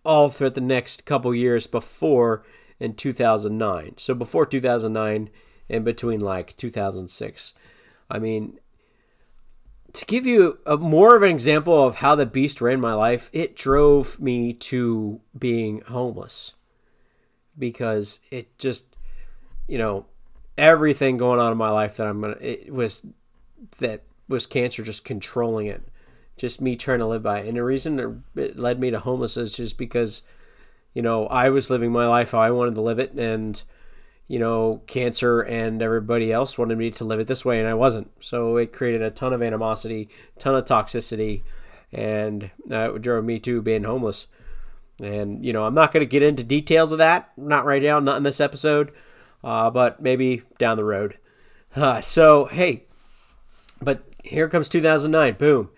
all 0.05 0.29
throughout 0.29 0.55
the 0.55 0.61
next 0.61 1.05
couple 1.05 1.33
years 1.33 1.67
before 1.67 2.45
in 2.79 2.93
2009. 2.93 3.95
So 3.97 4.13
before 4.13 4.45
2009 4.45 5.29
and 5.69 5.85
between 5.85 6.19
like 6.19 6.55
2006. 6.57 7.53
I 8.09 8.19
mean, 8.19 8.59
to 9.93 10.05
give 10.05 10.25
you 10.25 10.59
a 10.65 10.77
more 10.77 11.15
of 11.15 11.23
an 11.23 11.29
example 11.29 11.85
of 11.85 11.97
how 11.97 12.15
the 12.15 12.25
beast 12.25 12.61
ran 12.61 12.81
my 12.81 12.93
life, 12.93 13.29
it 13.31 13.55
drove 13.55 14.19
me 14.19 14.53
to 14.53 15.21
being 15.37 15.81
homeless. 15.81 16.53
Because 17.57 18.19
it 18.31 18.57
just, 18.57 18.95
you 19.67 19.77
know, 19.77 20.07
everything 20.57 21.17
going 21.17 21.39
on 21.39 21.51
in 21.51 21.57
my 21.57 21.69
life 21.69 21.97
that 21.97 22.07
I'm 22.07 22.21
gonna, 22.21 22.37
it 22.41 22.73
was 22.73 23.05
that 23.77 24.01
was 24.27 24.47
cancer 24.47 24.81
just 24.81 25.05
controlling 25.05 25.67
it, 25.67 25.83
just 26.35 26.61
me 26.61 26.75
trying 26.75 26.99
to 26.99 27.05
live 27.05 27.21
by 27.21 27.39
it. 27.39 27.47
And 27.47 27.57
the 27.57 27.63
reason 27.63 28.23
it 28.35 28.57
led 28.57 28.79
me 28.79 28.89
to 28.89 28.99
homelessness 28.99 29.51
is 29.51 29.55
just 29.55 29.77
because, 29.77 30.23
you 30.95 31.03
know, 31.03 31.27
I 31.27 31.49
was 31.49 31.69
living 31.69 31.91
my 31.91 32.07
life 32.07 32.31
how 32.31 32.39
I 32.39 32.49
wanted 32.49 32.73
to 32.75 32.81
live 32.81 32.97
it, 32.97 33.13
and 33.13 33.61
you 34.27 34.39
know, 34.39 34.81
cancer 34.87 35.41
and 35.41 35.81
everybody 35.81 36.31
else 36.31 36.57
wanted 36.57 36.77
me 36.77 36.91
to 36.91 37.05
live 37.05 37.19
it 37.19 37.27
this 37.27 37.45
way, 37.45 37.59
and 37.59 37.67
I 37.67 37.73
wasn't. 37.73 38.11
So 38.19 38.57
it 38.57 38.73
created 38.73 39.01
a 39.01 39.11
ton 39.11 39.33
of 39.33 39.43
animosity, 39.43 40.09
ton 40.39 40.55
of 40.55 40.65
toxicity, 40.65 41.43
and 41.91 42.49
that 42.67 43.01
drove 43.01 43.25
me 43.25 43.39
to 43.39 43.61
being 43.61 43.83
homeless. 43.83 44.27
And 45.01 45.45
you 45.45 45.53
know, 45.53 45.63
I'm 45.63 45.73
not 45.73 45.91
going 45.91 46.01
to 46.01 46.09
get 46.09 46.23
into 46.23 46.43
details 46.43 46.91
of 46.91 46.99
that, 46.99 47.31
not 47.37 47.65
right 47.65 47.83
now, 47.83 47.99
not 47.99 48.17
in 48.17 48.23
this 48.23 48.41
episode, 48.41 48.91
uh, 49.43 49.69
but 49.69 50.01
maybe 50.01 50.43
down 50.57 50.77
the 50.77 50.85
road. 50.85 51.17
Uh, 51.75 52.01
so 52.01 52.45
hey, 52.45 52.85
but 53.81 54.03
here 54.23 54.47
comes 54.47 54.69
2009. 54.69 55.35
Boom. 55.35 55.69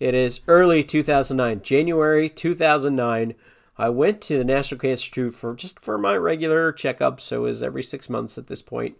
It 0.00 0.14
is 0.14 0.40
early 0.48 0.84
2009, 0.84 1.62
January 1.62 2.28
2009. 2.28 3.34
I 3.76 3.88
went 3.88 4.20
to 4.22 4.38
the 4.38 4.44
National 4.44 4.78
Cancer 4.78 4.90
Institute 4.90 5.34
for 5.34 5.54
just 5.54 5.80
for 5.80 5.98
my 5.98 6.16
regular 6.16 6.72
checkup. 6.72 7.20
So 7.20 7.38
it 7.38 7.48
was 7.48 7.62
every 7.62 7.82
six 7.82 8.08
months 8.08 8.38
at 8.38 8.46
this 8.46 8.62
point. 8.62 8.96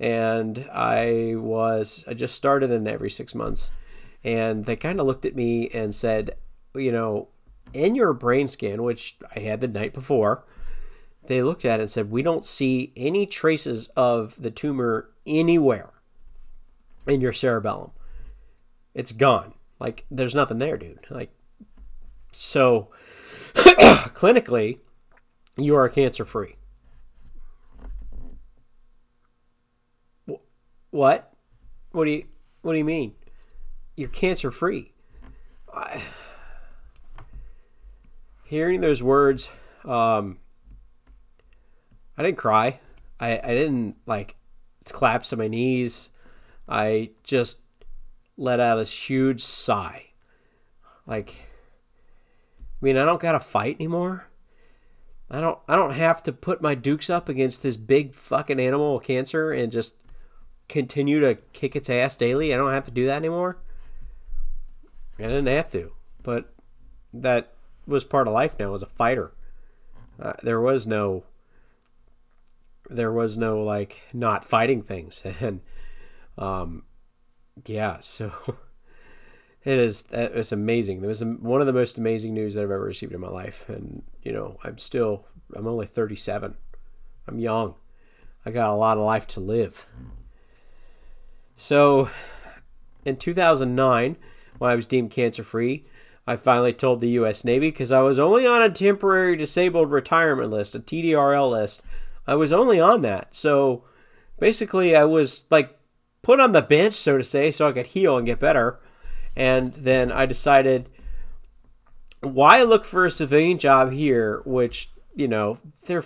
And 0.00 0.66
I 0.72 1.34
was, 1.36 2.04
I 2.08 2.14
just 2.14 2.34
started 2.34 2.70
in 2.70 2.88
every 2.88 3.10
six 3.10 3.34
months. 3.34 3.70
And 4.24 4.64
they 4.64 4.76
kind 4.76 5.00
of 5.00 5.06
looked 5.06 5.26
at 5.26 5.36
me 5.36 5.68
and 5.70 5.94
said, 5.94 6.36
you 6.74 6.92
know, 6.92 7.28
in 7.72 7.94
your 7.94 8.12
brain 8.12 8.48
scan, 8.48 8.82
which 8.82 9.16
I 9.34 9.40
had 9.40 9.60
the 9.60 9.68
night 9.68 9.92
before, 9.92 10.44
they 11.26 11.42
looked 11.42 11.64
at 11.64 11.80
it 11.80 11.84
and 11.84 11.90
said, 11.90 12.10
We 12.10 12.22
don't 12.22 12.46
see 12.46 12.92
any 12.96 13.26
traces 13.26 13.88
of 13.96 14.40
the 14.40 14.50
tumor 14.50 15.10
anywhere 15.26 15.90
in 17.06 17.20
your 17.20 17.32
cerebellum. 17.32 17.92
It's 18.94 19.12
gone. 19.12 19.54
Like, 19.78 20.04
there's 20.10 20.34
nothing 20.34 20.58
there, 20.58 20.76
dude. 20.76 21.06
Like, 21.10 21.32
so 22.32 22.90
clinically, 23.54 24.78
you 25.56 25.76
are 25.76 25.88
cancer 25.88 26.24
free. 26.24 26.56
What? 30.90 31.32
What 31.92 32.04
do 32.04 32.10
you 32.10 32.24
What 32.62 32.72
do 32.72 32.78
you 32.78 32.84
mean? 32.84 33.14
You're 33.96 34.08
cancer 34.08 34.50
free. 34.50 34.92
I... 35.72 36.02
Hearing 38.44 38.82
those 38.82 39.02
words, 39.02 39.50
um, 39.84 40.38
I 42.18 42.22
didn't 42.22 42.38
cry. 42.38 42.80
I 43.18 43.38
I 43.38 43.54
didn't 43.54 43.96
like 44.06 44.36
collapse 44.84 45.30
to 45.30 45.36
my 45.36 45.48
knees. 45.48 46.10
I 46.68 47.10
just 47.22 47.62
let 48.36 48.60
out 48.60 48.78
a 48.78 48.84
huge 48.84 49.42
sigh. 49.42 50.06
Like, 51.06 51.34
I 52.82 52.84
mean, 52.84 52.96
I 52.96 53.04
don't 53.04 53.20
gotta 53.20 53.40
fight 53.40 53.76
anymore. 53.76 54.26
I 55.30 55.40
don't. 55.40 55.58
I 55.68 55.76
don't 55.76 55.94
have 55.94 56.22
to 56.24 56.32
put 56.32 56.60
my 56.60 56.74
dukes 56.74 57.08
up 57.08 57.28
against 57.28 57.62
this 57.62 57.76
big 57.76 58.14
fucking 58.14 58.60
animal 58.60 58.94
with 58.94 59.04
cancer 59.04 59.52
and 59.52 59.70
just 59.70 59.96
continue 60.68 61.20
to 61.20 61.36
kick 61.52 61.76
its 61.76 61.88
ass 61.88 62.16
daily. 62.16 62.52
I 62.52 62.56
don't 62.56 62.72
have 62.72 62.84
to 62.86 62.90
do 62.90 63.06
that 63.06 63.16
anymore. 63.16 63.58
I 65.18 65.22
didn't 65.22 65.46
have 65.46 65.70
to, 65.70 65.92
but 66.22 66.52
that 67.14 67.52
was 67.86 68.04
part 68.04 68.26
of 68.26 68.34
life 68.34 68.58
now 68.58 68.74
as 68.74 68.82
a 68.82 68.86
fighter. 68.86 69.32
Uh, 70.20 70.32
there 70.42 70.60
was 70.60 70.86
no 70.86 71.24
there 72.90 73.12
was 73.12 73.38
no 73.38 73.62
like 73.62 74.02
not 74.12 74.44
fighting 74.44 74.82
things 74.82 75.22
and 75.40 75.60
um 76.36 76.82
yeah 77.64 77.98
so 78.00 78.32
it 79.64 79.78
is 79.78 80.06
it's 80.10 80.52
amazing. 80.52 81.02
It 81.02 81.06
was 81.06 81.24
one 81.24 81.60
of 81.60 81.66
the 81.66 81.72
most 81.72 81.98
amazing 81.98 82.34
news 82.34 82.56
i've 82.56 82.64
ever 82.64 82.80
received 82.80 83.12
in 83.12 83.20
my 83.20 83.28
life. 83.28 83.68
And 83.68 84.02
you 84.22 84.32
know 84.32 84.58
i'm 84.64 84.78
still 84.78 85.26
i'm 85.54 85.66
only 85.66 85.86
37 85.86 86.56
i'm 87.28 87.38
young. 87.38 87.74
I 88.44 88.50
got 88.50 88.70
a 88.70 88.76
lot 88.76 88.98
of 88.98 89.04
life 89.04 89.26
to 89.28 89.40
live. 89.40 89.86
So 91.56 92.10
in 93.04 93.16
2009 93.16 94.16
when 94.58 94.70
i 94.70 94.76
was 94.76 94.86
deemed 94.86 95.10
cancer 95.10 95.42
free 95.42 95.84
i 96.24 96.36
finally 96.36 96.72
told 96.72 97.00
the 97.00 97.08
us 97.08 97.44
navy 97.44 97.68
because 97.68 97.90
i 97.90 98.00
was 98.00 98.16
only 98.16 98.46
on 98.46 98.62
a 98.62 98.70
temporary 98.70 99.34
disabled 99.34 99.90
retirement 99.90 100.50
list 100.50 100.76
a 100.76 100.78
tdrl 100.78 101.50
list. 101.50 101.82
I 102.26 102.34
was 102.34 102.52
only 102.52 102.80
on 102.80 103.02
that. 103.02 103.34
So 103.34 103.84
basically, 104.38 104.96
I 104.96 105.04
was 105.04 105.44
like 105.50 105.78
put 106.22 106.40
on 106.40 106.52
the 106.52 106.62
bench, 106.62 106.94
so 106.94 107.18
to 107.18 107.24
say, 107.24 107.50
so 107.50 107.68
I 107.68 107.72
could 107.72 107.88
heal 107.88 108.16
and 108.16 108.26
get 108.26 108.38
better. 108.38 108.80
And 109.36 109.72
then 109.74 110.12
I 110.12 110.26
decided, 110.26 110.88
why 112.20 112.62
look 112.62 112.84
for 112.84 113.04
a 113.04 113.10
civilian 113.10 113.58
job 113.58 113.92
here, 113.92 114.42
which 114.44 114.90
you 115.14 115.28
know 115.28 115.58
they're 115.86 116.04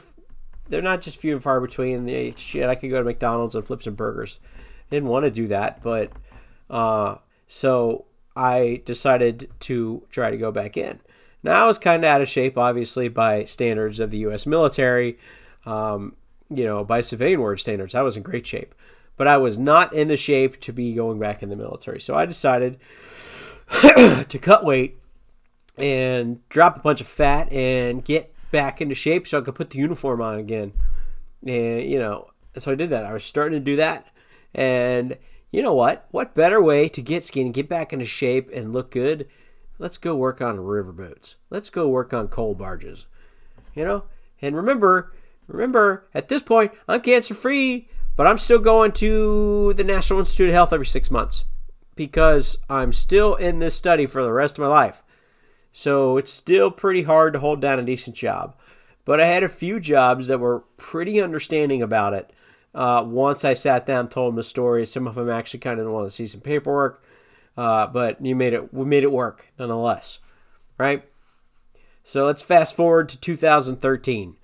they're 0.69 0.83
not 0.83 1.03
just 1.03 1.19
few 1.19 1.33
and 1.33 1.43
far 1.43 1.61
between. 1.61 2.07
The 2.07 2.35
shit, 2.37 2.69
I 2.69 2.75
could 2.75 2.91
go 2.91 2.99
to 2.99 3.05
McDonald's 3.05 3.55
and 3.55 3.67
flip 3.67 3.83
some 3.83 3.95
burgers. 3.95 4.39
I 4.91 4.95
didn't 4.95 5.09
want 5.09 5.25
to 5.25 5.31
do 5.31 5.49
that, 5.49 5.83
but 5.83 6.13
uh, 6.71 7.17
so 7.49 8.07
I 8.35 8.83
decided 8.85 9.51
to 9.61 10.03
try 10.11 10.31
to 10.31 10.37
go 10.37 10.53
back 10.53 10.77
in. 10.77 11.01
Now 11.43 11.65
I 11.65 11.67
was 11.67 11.79
kind 11.79 12.05
of 12.05 12.11
out 12.11 12.23
of 12.23 12.29
shape, 12.29 12.57
obviously, 12.57 13.09
by 13.09 13.45
standards 13.45 14.01
of 14.01 14.11
the 14.11 14.19
U.S. 14.19 14.47
military 14.47 15.19
um, 15.67 16.15
you 16.49 16.65
know, 16.65 16.85
by 16.85 17.01
civilian 17.01 17.41
word 17.41 17.59
standards, 17.59 17.95
I 17.95 18.03
was 18.03 18.17
in 18.17 18.23
great 18.23 18.47
shape. 18.47 18.75
But 19.17 19.27
I 19.27 19.37
was 19.39 19.59
not 19.59 19.93
in 19.93 20.09
the 20.09 20.17
shape 20.17 20.61
to 20.61 20.73
be 20.73 20.95
going 20.95 21.19
back 21.19 21.43
in 21.43 21.49
the 21.49 21.57
military. 21.57 22.01
So 22.01 22.15
I 22.15 22.27
decided 22.27 22.79
to 23.71 24.39
cut 24.41 24.65
weight 24.65 24.99
and 25.79 26.47
drop 26.49 26.77
a 26.77 26.81
bunch 26.81 27.01
of 27.01 27.07
fat 27.07 27.51
and 27.53 28.05
get 28.05 28.35
back 28.51 28.81
into 28.81 28.95
shape 28.95 29.27
so 29.27 29.39
I 29.39 29.43
could 29.43 29.55
put 29.55 29.71
the 29.71 29.79
uniform 29.79 30.21
on 30.21 30.39
again. 30.39 30.73
And, 31.47 31.83
you 31.83 31.99
know, 31.99 32.31
so 32.59 32.73
I 32.73 32.75
did 32.75 32.91
that. 32.91 33.07
I 33.07 33.13
was 33.13 33.25
starting 33.25 33.59
to 33.59 33.65
do 33.65 33.77
that. 33.77 34.09
And 34.55 35.17
you 35.51 35.63
know 35.63 35.75
what? 35.75 36.07
What 36.11 36.35
better 36.35 36.63
way 36.63 36.89
to 36.91 37.03
get 37.03 37.25
skinny, 37.25 37.51
get 37.51 37.69
back 37.69 37.93
into 37.93 38.05
shape, 38.05 38.51
and 38.53 38.73
look 38.73 38.91
good? 38.91 39.29
Let's 39.79 39.99
go 39.99 40.17
work 40.17 40.41
on 40.41 40.59
riverboats. 40.59 41.35
Let's 41.51 41.71
go 41.71 41.89
work 41.89 42.13
on 42.13 42.29
coal 42.29 42.55
barges. 42.55 43.07
You 43.75 43.85
know? 43.85 44.05
And 44.41 44.57
remember, 44.57 45.13
Remember, 45.47 46.09
at 46.13 46.29
this 46.29 46.43
point, 46.43 46.73
I'm 46.89 47.01
cancer 47.01 47.35
free, 47.35 47.89
but 48.17 48.27
I'm 48.27 48.39
still 48.39 48.59
going 48.59 48.93
to 48.93 49.75
the 49.75 49.85
National 49.85 50.19
Institute 50.19 50.49
of 50.49 50.55
Health 50.55 50.73
every 50.73 50.87
six 50.87 51.11
months 51.11 51.45
because 51.95 52.59
I'm 52.69 52.93
still 52.93 53.35
in 53.35 53.59
this 53.59 53.75
study 53.75 54.07
for 54.07 54.23
the 54.23 54.33
rest 54.33 54.59
of 54.59 54.63
my 54.63 54.69
life. 54.69 55.03
So 55.73 56.17
it's 56.17 56.33
still 56.33 56.71
pretty 56.71 57.03
hard 57.03 57.35
to 57.35 57.39
hold 57.39 57.61
down 57.61 57.79
a 57.79 57.83
decent 57.83 58.17
job. 58.17 58.57
But 59.05 59.21
I 59.21 59.27
had 59.27 59.43
a 59.43 59.49
few 59.49 59.79
jobs 59.79 60.29
that 60.29 60.41
were 60.41 60.65
pretty 60.77 61.21
understanding 61.21 61.83
about 61.83 62.15
it. 62.15 62.33
Uh, 62.75 63.03
once 63.07 63.45
I 63.45 63.55
sat 63.55 63.87
down, 63.87 64.09
told 64.09 64.33
them 64.33 64.37
the 64.37 64.43
story. 64.43 64.85
Some 64.85 65.07
of 65.07 65.15
them 65.15 65.31
actually 65.31 65.61
kind 65.61 65.79
of 65.79 65.91
want 65.91 66.07
to 66.07 66.11
see 66.11 66.27
some 66.27 66.41
paperwork, 66.41 67.03
uh, 67.57 67.87
but 67.87 68.23
you 68.25 68.35
made 68.35 68.53
it. 68.53 68.75
We 68.75 68.85
made 68.85 69.03
it 69.03 69.13
work 69.13 69.47
nonetheless, 69.59 70.19
right? 70.77 71.05
So 72.05 72.27
let's 72.27 72.43
fast 72.43 72.75
forward 72.75 73.09
to 73.11 73.21
2013. 73.21 74.37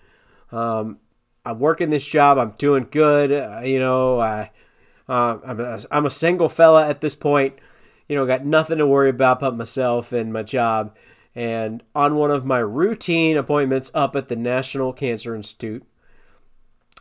Um, 0.50 0.98
I'm 1.44 1.58
working 1.58 1.90
this 1.90 2.06
job. 2.06 2.38
I'm 2.38 2.54
doing 2.58 2.86
good. 2.90 3.32
Uh, 3.32 3.60
you 3.60 3.80
know, 3.80 4.20
I, 4.20 4.50
uh, 5.08 5.38
I'm, 5.44 5.60
a, 5.60 5.80
I'm 5.90 6.06
a 6.06 6.10
single 6.10 6.48
fella 6.48 6.88
at 6.88 7.00
this 7.00 7.14
point. 7.14 7.54
You 8.08 8.16
know, 8.16 8.26
got 8.26 8.44
nothing 8.44 8.78
to 8.78 8.86
worry 8.86 9.10
about 9.10 9.40
but 9.40 9.56
myself 9.56 10.12
and 10.12 10.32
my 10.32 10.42
job. 10.42 10.96
And 11.34 11.82
on 11.94 12.16
one 12.16 12.30
of 12.30 12.44
my 12.44 12.58
routine 12.58 13.36
appointments 13.36 13.90
up 13.94 14.14
at 14.14 14.28
the 14.28 14.36
National 14.36 14.92
Cancer 14.92 15.34
Institute, 15.34 15.84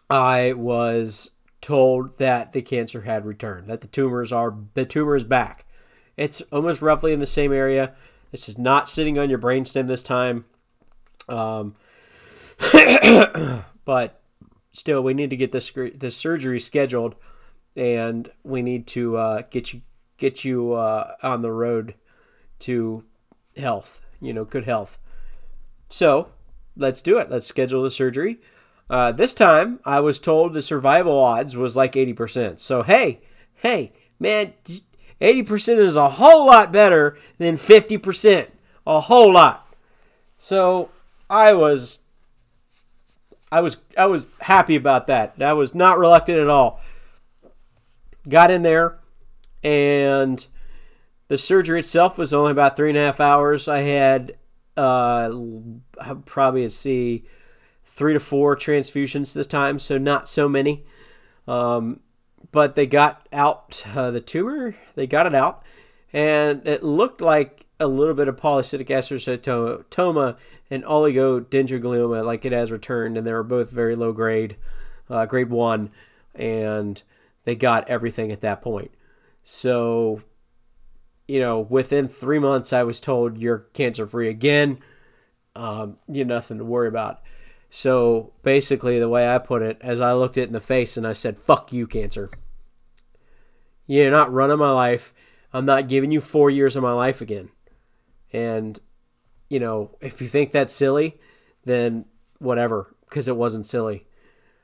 I 0.10 0.54
was 0.54 1.32
told 1.60 2.18
that 2.18 2.54
the 2.54 2.62
cancer 2.62 3.02
had 3.02 3.26
returned, 3.26 3.68
that 3.68 3.82
the 3.82 3.88
tumors 3.88 4.32
are 4.32 4.56
the 4.74 4.86
tumor 4.86 5.16
is 5.16 5.24
back. 5.24 5.66
It's 6.18 6.42
almost 6.52 6.82
roughly 6.82 7.14
in 7.14 7.20
the 7.20 7.26
same 7.26 7.54
area. 7.54 7.94
This 8.32 8.50
is 8.50 8.58
not 8.58 8.90
sitting 8.90 9.20
on 9.20 9.30
your 9.30 9.40
brainstem 9.40 9.88
this 9.88 10.04
time. 10.04 10.46
Um, 11.28 11.76
but 13.86 14.21
still, 14.72 15.02
we 15.02 15.14
need 15.14 15.30
to 15.30 15.38
get 15.38 15.52
this 15.52 15.72
this 15.96 16.16
surgery 16.16 16.60
scheduled, 16.60 17.16
and 17.76 18.30
we 18.44 18.62
need 18.62 18.88
to 18.88 19.18
uh, 19.18 19.42
get 19.50 19.74
you 19.74 19.82
get 20.18 20.46
you 20.46 20.74
uh, 20.74 21.16
on 21.24 21.42
the 21.42 21.52
road 21.52 21.96
to 22.60 23.04
health. 23.58 24.02
You 24.20 24.34
know, 24.34 24.46
good 24.46 24.66
health. 24.66 24.98
So 25.90 26.30
let's 26.76 27.02
do 27.02 27.18
it. 27.18 27.30
Let's 27.30 27.48
schedule 27.48 27.84
the 27.84 27.92
surgery. 27.92 28.40
Uh, 28.90 29.12
this 29.12 29.34
time, 29.34 29.80
I 29.86 30.00
was 30.02 30.20
told 30.20 30.54
the 30.54 30.62
survival 30.62 31.18
odds 31.18 31.56
was 31.56 31.76
like 31.76 31.96
eighty 31.96 32.14
percent. 32.14 32.60
So 32.60 32.84
hey, 32.84 33.22
hey, 33.56 33.94
man, 34.20 34.54
eighty 35.22 35.44
percent 35.44 35.80
is 35.80 35.96
a 35.96 36.10
whole 36.10 36.46
lot 36.46 36.72
better 36.72 37.18
than 37.38 37.58
fifty 37.58 37.98
percent. 37.98 38.52
A 38.86 39.00
whole 39.00 39.34
lot. 39.34 39.74
So 40.38 40.90
I 41.30 41.54
was 41.54 42.00
I 43.52 43.62
was 43.62 43.78
I 43.98 44.06
was 44.06 44.28
happy 44.42 44.76
about 44.76 45.08
that. 45.08 45.36
I 45.42 45.54
was 45.54 45.76
not 45.76 46.00
reluctant 46.00 46.40
at 46.40 46.50
all. 46.50 46.80
Got 48.28 48.52
in 48.52 48.62
there, 48.62 49.00
and 49.64 50.46
the 51.28 51.38
surgery 51.38 51.80
itself 51.80 52.18
was 52.18 52.34
only 52.34 52.52
about 52.52 52.76
three 52.76 52.90
and 52.90 52.98
a 52.98 53.06
half 53.06 53.20
hours. 53.20 53.68
I 53.68 53.80
had 53.80 54.38
uh, 54.78 55.32
probably 56.26 56.70
see 56.70 57.26
three 57.84 58.14
to 58.14 58.20
four 58.20 58.56
transfusions 58.56 59.34
this 59.34 59.48
time, 59.48 59.80
so 59.80 59.98
not 59.98 60.30
so 60.30 60.48
many. 60.48 60.86
Um, 61.48 62.00
but 62.52 62.76
they 62.76 62.86
got 62.86 63.28
out 63.34 63.84
uh, 63.96 64.12
the 64.12 64.22
tumor. 64.22 64.76
They 64.96 65.08
got 65.08 65.26
it 65.26 65.36
out, 65.36 65.64
and 66.14 66.66
it 66.68 66.84
looked 66.84 67.22
like 67.22 67.61
a 67.82 67.88
little 67.88 68.14
bit 68.14 68.28
of 68.28 68.36
pilocytic 68.36 68.88
astrocytoma 68.88 70.38
and 70.70 70.84
oligodendroglioma, 70.84 72.24
like 72.24 72.46
it 72.46 72.52
has 72.52 72.72
returned, 72.72 73.18
and 73.18 73.26
they 73.26 73.34
were 73.34 73.44
both 73.44 73.72
very 73.72 73.96
low 73.96 74.14
grade, 74.14 74.56
uh, 75.10 75.26
grade 75.26 75.50
one, 75.50 75.90
and 76.36 77.02
they 77.44 77.56
got 77.56 77.90
everything 77.90 78.32
at 78.32 78.42
that 78.42 78.62
point. 78.62 78.92
So, 79.44 80.22
you 81.28 81.40
know, 81.40 81.60
within 81.60 82.08
three 82.08 82.40
months, 82.40 82.72
I 82.72 82.84
was 82.84 83.00
told 83.00 83.38
you're 83.38 83.66
cancer 83.74 84.06
free 84.06 84.30
again. 84.30 84.80
Um, 85.56 85.98
you 86.08 86.24
nothing 86.24 86.60
to 86.60 86.66
worry 86.66 86.88
about. 86.88 87.22
So 87.70 88.34
basically, 88.44 89.00
the 89.00 89.10
way 89.10 89.34
I 89.34 89.38
put 89.40 89.62
it, 89.62 89.78
as 89.82 90.00
I 90.00 90.14
looked 90.14 90.38
it 90.38 90.48
in 90.48 90.54
the 90.54 90.60
face 90.60 90.98
and 90.98 91.08
I 91.08 91.14
said, 91.14 91.38
"Fuck 91.38 91.74
you, 91.74 91.88
cancer. 91.88 92.30
You're 93.88 94.12
not 94.12 94.32
running 94.32 94.60
my 94.60 94.72
life. 94.72 95.14
I'm 95.52 95.66
not 95.66 95.88
giving 95.88 96.12
you 96.12 96.22
four 96.22 96.50
years 96.50 96.76
of 96.76 96.84
my 96.84 96.94
life 96.94 97.22
again." 97.22 97.50
And, 98.34 98.80
you 99.50 99.60
know, 99.60 99.98
if 100.02 100.22
you 100.22 100.28
think 100.28 100.52
that's 100.52 100.74
silly, 100.74 101.20
then 101.66 102.06
whatever. 102.40 102.96
because 103.06 103.28
it 103.28 103.36
wasn't 103.36 103.68
silly. 103.68 104.08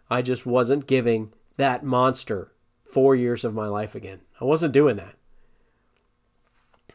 I 0.10 0.22
just 0.22 0.46
wasn't 0.46 0.88
giving 0.88 1.34
that 1.58 1.84
monster 1.84 2.54
four 2.86 3.16
years 3.16 3.44
of 3.44 3.54
my 3.54 3.68
life 3.68 3.94
again. 3.94 4.22
I 4.40 4.46
wasn't 4.46 4.74
doing 4.74 4.96
that. 4.96 5.16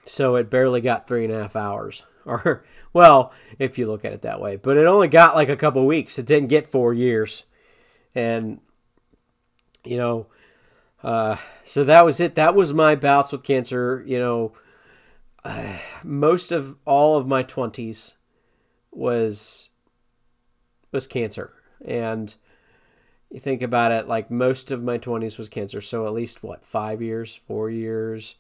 So 0.06 0.36
it 0.36 0.50
barely 0.50 0.80
got 0.80 1.06
three 1.06 1.24
and 1.24 1.32
a 1.32 1.42
half 1.42 1.56
hours. 1.56 2.02
Or, 2.24 2.64
well, 2.92 3.32
if 3.58 3.78
you 3.78 3.88
look 3.88 4.04
at 4.04 4.12
it 4.12 4.22
that 4.22 4.40
way. 4.40 4.54
But 4.54 4.76
it 4.76 4.86
only 4.86 5.08
got 5.08 5.34
like 5.34 5.48
a 5.48 5.56
couple 5.56 5.84
weeks. 5.84 6.20
It 6.20 6.24
didn't 6.24 6.50
get 6.50 6.70
four 6.70 6.94
years. 6.94 7.42
And, 8.14 8.60
you 9.82 9.96
know, 9.96 10.28
uh, 11.02 11.38
so 11.64 11.82
that 11.82 12.04
was 12.04 12.20
it. 12.20 12.36
That 12.36 12.54
was 12.54 12.72
my 12.72 12.94
bouts 12.94 13.32
with 13.32 13.42
cancer. 13.42 14.04
You 14.06 14.20
know, 14.20 14.52
most 16.04 16.52
of 16.52 16.76
all 16.84 17.16
of 17.16 17.26
my 17.26 17.42
20s 17.42 18.14
was 18.90 19.68
was 20.90 21.06
cancer. 21.06 21.52
And 21.84 22.34
you 23.30 23.40
think 23.40 23.62
about 23.62 23.92
it, 23.92 24.06
like 24.06 24.30
most 24.30 24.70
of 24.70 24.82
my 24.82 24.98
20s 24.98 25.38
was 25.38 25.48
cancer. 25.48 25.80
So 25.80 26.06
at 26.06 26.12
least 26.12 26.42
what, 26.42 26.64
5 26.64 27.00
years, 27.00 27.34
4 27.34 27.70
years, 27.70 28.36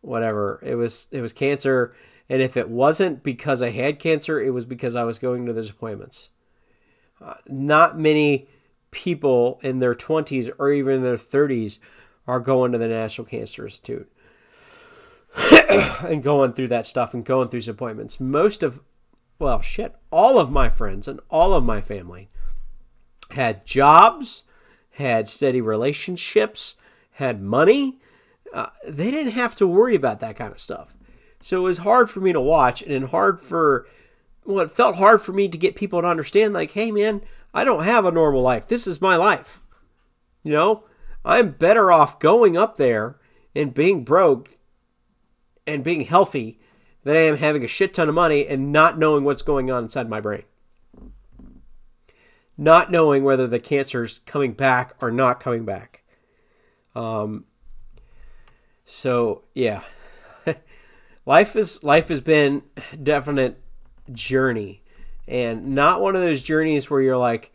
whatever. 0.00 0.60
It 0.62 0.76
was 0.76 1.08
it 1.10 1.20
was 1.20 1.32
cancer 1.32 1.94
and 2.28 2.40
if 2.40 2.56
it 2.56 2.68
wasn't 2.68 3.22
because 3.22 3.60
I 3.60 3.70
had 3.70 3.98
cancer, 3.98 4.40
it 4.40 4.50
was 4.50 4.66
because 4.66 4.96
I 4.96 5.04
was 5.04 5.18
going 5.18 5.44
to 5.46 5.52
those 5.52 5.70
appointments. 5.70 6.30
Uh, 7.20 7.34
not 7.46 7.98
many 7.98 8.48
people 8.90 9.60
in 9.62 9.80
their 9.80 9.94
20s 9.94 10.50
or 10.58 10.70
even 10.72 11.02
their 11.02 11.16
30s 11.16 11.78
are 12.26 12.40
going 12.40 12.72
to 12.72 12.78
the 12.78 12.88
National 12.88 13.26
Cancer 13.26 13.64
Institute 13.64 14.10
and 16.04 16.22
going 16.22 16.52
through 16.52 16.68
that 16.68 16.86
stuff 16.86 17.14
and 17.14 17.24
going 17.24 17.48
through 17.48 17.60
these 17.60 17.68
appointments. 17.68 18.20
Most 18.20 18.62
of, 18.62 18.80
well, 19.38 19.60
shit, 19.60 19.94
all 20.10 20.38
of 20.38 20.50
my 20.50 20.68
friends 20.68 21.08
and 21.08 21.20
all 21.30 21.54
of 21.54 21.64
my 21.64 21.80
family 21.80 22.28
had 23.30 23.66
jobs, 23.66 24.44
had 24.92 25.28
steady 25.28 25.60
relationships, 25.60 26.76
had 27.12 27.42
money. 27.42 27.98
Uh, 28.52 28.68
they 28.86 29.10
didn't 29.10 29.32
have 29.32 29.54
to 29.56 29.66
worry 29.66 29.94
about 29.94 30.20
that 30.20 30.36
kind 30.36 30.52
of 30.52 30.60
stuff. 30.60 30.94
So 31.40 31.60
it 31.60 31.64
was 31.64 31.78
hard 31.78 32.08
for 32.08 32.20
me 32.20 32.32
to 32.32 32.40
watch 32.40 32.82
and 32.82 33.08
hard 33.08 33.40
for, 33.40 33.86
well, 34.44 34.64
it 34.64 34.70
felt 34.70 34.96
hard 34.96 35.20
for 35.20 35.32
me 35.32 35.48
to 35.48 35.58
get 35.58 35.76
people 35.76 36.00
to 36.00 36.08
understand, 36.08 36.54
like, 36.54 36.70
hey, 36.70 36.90
man, 36.90 37.20
I 37.52 37.64
don't 37.64 37.84
have 37.84 38.04
a 38.04 38.12
normal 38.12 38.40
life. 38.40 38.66
This 38.66 38.86
is 38.86 39.02
my 39.02 39.16
life. 39.16 39.60
You 40.42 40.52
know, 40.52 40.84
I'm 41.24 41.50
better 41.50 41.92
off 41.92 42.18
going 42.18 42.56
up 42.56 42.76
there 42.76 43.16
and 43.54 43.74
being 43.74 44.04
broke 44.04 44.58
and 45.66 45.84
being 45.84 46.02
healthy 46.02 46.58
than 47.02 47.16
I 47.16 47.20
am 47.20 47.36
having 47.36 47.64
a 47.64 47.68
shit 47.68 47.94
ton 47.94 48.08
of 48.08 48.14
money 48.14 48.46
and 48.46 48.72
not 48.72 48.98
knowing 48.98 49.24
what's 49.24 49.42
going 49.42 49.70
on 49.70 49.84
inside 49.84 50.08
my 50.08 50.20
brain. 50.20 50.44
Not 52.56 52.90
knowing 52.90 53.24
whether 53.24 53.46
the 53.46 53.58
cancer's 53.58 54.20
coming 54.20 54.52
back 54.52 54.94
or 55.00 55.10
not 55.10 55.40
coming 55.40 55.64
back. 55.64 56.04
Um, 56.94 57.44
so 58.84 59.42
yeah, 59.54 59.82
life 61.26 61.56
is 61.56 61.82
life 61.82 62.08
has 62.08 62.20
been 62.20 62.62
definite 63.02 63.60
journey 64.12 64.82
and 65.26 65.74
not 65.74 66.00
one 66.00 66.14
of 66.14 66.22
those 66.22 66.42
journeys 66.42 66.90
where 66.90 67.00
you're 67.00 67.16
like 67.16 67.52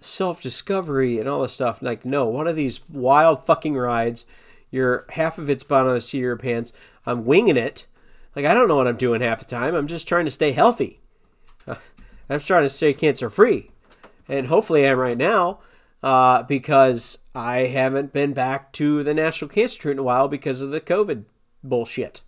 self 0.00 0.40
discovery 0.40 1.18
and 1.18 1.28
all 1.28 1.42
this 1.42 1.52
stuff. 1.52 1.82
Like, 1.82 2.04
no, 2.04 2.26
one 2.26 2.46
of 2.46 2.56
these 2.56 2.88
wild 2.88 3.44
fucking 3.44 3.74
rides. 3.74 4.24
You're 4.70 5.04
half 5.10 5.38
of 5.38 5.50
it's 5.50 5.64
bottom 5.64 5.88
of 5.88 5.94
the 5.94 6.00
seat 6.00 6.18
of 6.18 6.22
your 6.22 6.36
pants. 6.36 6.72
I'm 7.06 7.24
winging 7.24 7.56
it. 7.56 7.86
Like, 8.36 8.44
I 8.44 8.54
don't 8.54 8.68
know 8.68 8.76
what 8.76 8.86
I'm 8.86 8.96
doing 8.96 9.20
half 9.20 9.40
the 9.40 9.44
time. 9.44 9.74
I'm 9.74 9.86
just 9.86 10.06
trying 10.06 10.24
to 10.24 10.30
stay 10.30 10.52
healthy. 10.52 11.00
I'm 12.28 12.40
trying 12.40 12.62
to 12.62 12.70
stay 12.70 12.94
cancer 12.94 13.28
free. 13.28 13.70
And 14.28 14.46
hopefully 14.46 14.86
I 14.86 14.90
am 14.90 14.98
right 14.98 15.18
now 15.18 15.58
uh, 16.02 16.44
because 16.44 17.18
I 17.34 17.66
haven't 17.66 18.12
been 18.12 18.32
back 18.32 18.72
to 18.74 19.02
the 19.02 19.14
National 19.14 19.48
Cancer 19.48 19.62
Institute 19.62 19.92
in 19.92 19.98
a 19.98 20.04
while 20.04 20.28
because 20.28 20.60
of 20.60 20.70
the 20.70 20.80
COVID 20.80 21.24
bullshit. 21.64 22.20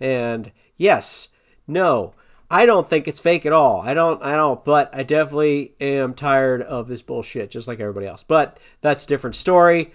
And 0.00 0.52
yes, 0.76 1.28
no, 1.66 2.14
I 2.50 2.64
don't 2.64 2.88
think 2.88 3.08
it's 3.08 3.20
fake 3.20 3.44
at 3.44 3.52
all. 3.52 3.80
I 3.80 3.94
don't, 3.94 4.22
I 4.22 4.36
don't, 4.36 4.64
but 4.64 4.94
I 4.94 5.02
definitely 5.02 5.74
am 5.80 6.14
tired 6.14 6.62
of 6.62 6.86
this 6.88 7.02
bullshit, 7.02 7.50
just 7.50 7.68
like 7.68 7.80
everybody 7.80 8.06
else. 8.06 8.22
But 8.22 8.60
that's 8.80 9.04
a 9.04 9.08
different 9.08 9.36
story. 9.36 9.92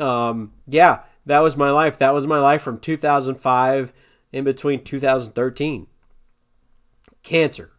Um, 0.00 0.52
yeah, 0.66 1.00
that 1.28 1.40
was 1.40 1.58
my 1.58 1.70
life. 1.70 1.98
That 1.98 2.14
was 2.14 2.26
my 2.26 2.38
life 2.38 2.62
from 2.62 2.78
2005 2.78 3.92
in 4.32 4.44
between 4.44 4.82
2013. 4.82 5.86
Cancer. 7.22 7.70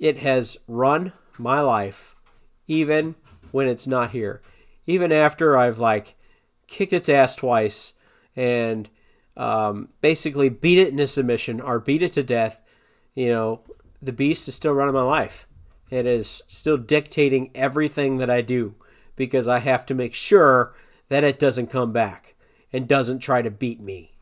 It 0.00 0.18
has 0.18 0.56
run 0.66 1.12
my 1.38 1.60
life 1.60 2.16
even 2.66 3.14
when 3.52 3.68
it's 3.68 3.86
not 3.86 4.10
here. 4.10 4.42
Even 4.84 5.12
after 5.12 5.56
I've 5.56 5.78
like 5.78 6.16
kicked 6.66 6.92
its 6.92 7.08
ass 7.08 7.36
twice 7.36 7.92
and 8.34 8.88
um, 9.36 9.90
basically 10.00 10.48
beat 10.48 10.78
it 10.78 10.88
into 10.88 11.06
submission 11.06 11.60
or 11.60 11.78
beat 11.78 12.02
it 12.02 12.14
to 12.14 12.24
death, 12.24 12.60
you 13.14 13.28
know, 13.28 13.60
the 14.00 14.12
beast 14.12 14.48
is 14.48 14.56
still 14.56 14.72
running 14.72 14.94
my 14.94 15.02
life. 15.02 15.46
It 15.88 16.06
is 16.06 16.42
still 16.48 16.78
dictating 16.78 17.52
everything 17.54 18.16
that 18.16 18.30
I 18.30 18.40
do 18.40 18.74
because 19.14 19.46
I 19.46 19.60
have 19.60 19.86
to 19.86 19.94
make 19.94 20.14
sure 20.14 20.74
that 21.12 21.24
it 21.24 21.38
doesn't 21.38 21.66
come 21.66 21.92
back 21.92 22.34
and 22.72 22.88
doesn't 22.88 23.18
try 23.18 23.42
to 23.42 23.50
beat 23.50 23.80
me. 23.80 24.12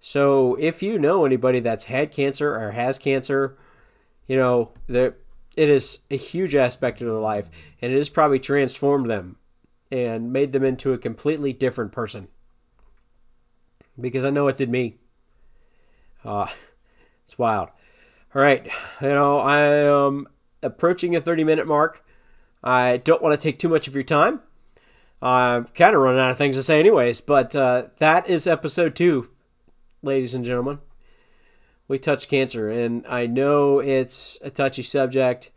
So 0.00 0.56
if 0.56 0.82
you 0.82 0.98
know 0.98 1.24
anybody 1.24 1.60
that's 1.60 1.84
had 1.84 2.10
cancer 2.10 2.54
or 2.54 2.72
has 2.72 2.98
cancer, 2.98 3.56
you 4.26 4.36
know, 4.36 4.72
that 4.88 5.14
it 5.56 5.68
is 5.68 6.00
a 6.10 6.16
huge 6.16 6.56
aspect 6.56 7.00
of 7.00 7.06
their 7.06 7.16
life 7.16 7.50
and 7.80 7.92
it 7.92 7.96
has 7.96 8.08
probably 8.08 8.40
transformed 8.40 9.08
them 9.08 9.36
and 9.92 10.32
made 10.32 10.52
them 10.52 10.64
into 10.64 10.92
a 10.92 10.98
completely 10.98 11.52
different 11.52 11.92
person 11.92 12.26
because 14.00 14.24
I 14.24 14.30
know 14.30 14.48
it 14.48 14.56
did 14.56 14.70
me. 14.70 14.96
Uh, 16.24 16.48
it's 17.24 17.38
wild. 17.38 17.68
All 18.34 18.42
right, 18.42 18.68
you 19.00 19.08
know 19.08 19.38
I 19.38 19.60
am 19.60 20.26
approaching 20.64 21.14
a 21.14 21.20
30 21.20 21.44
minute 21.44 21.66
mark. 21.66 22.04
I 22.62 22.96
don't 22.96 23.22
want 23.22 23.40
to 23.40 23.42
take 23.42 23.60
too 23.60 23.68
much 23.68 23.86
of 23.86 23.94
your 23.94 24.02
time. 24.02 24.40
I'm 25.20 25.64
kind 25.74 25.94
of 25.94 26.02
running 26.02 26.20
out 26.20 26.30
of 26.30 26.38
things 26.38 26.56
to 26.56 26.62
say, 26.62 26.78
anyways. 26.78 27.20
But 27.20 27.54
uh, 27.56 27.86
that 27.98 28.28
is 28.28 28.46
episode 28.46 28.94
two, 28.94 29.30
ladies 30.02 30.34
and 30.34 30.44
gentlemen. 30.44 30.78
We 31.88 31.98
touched 31.98 32.28
cancer, 32.28 32.68
and 32.68 33.06
I 33.06 33.26
know 33.26 33.78
it's 33.78 34.38
a 34.42 34.50
touchy 34.50 34.82
subject. 34.82 35.50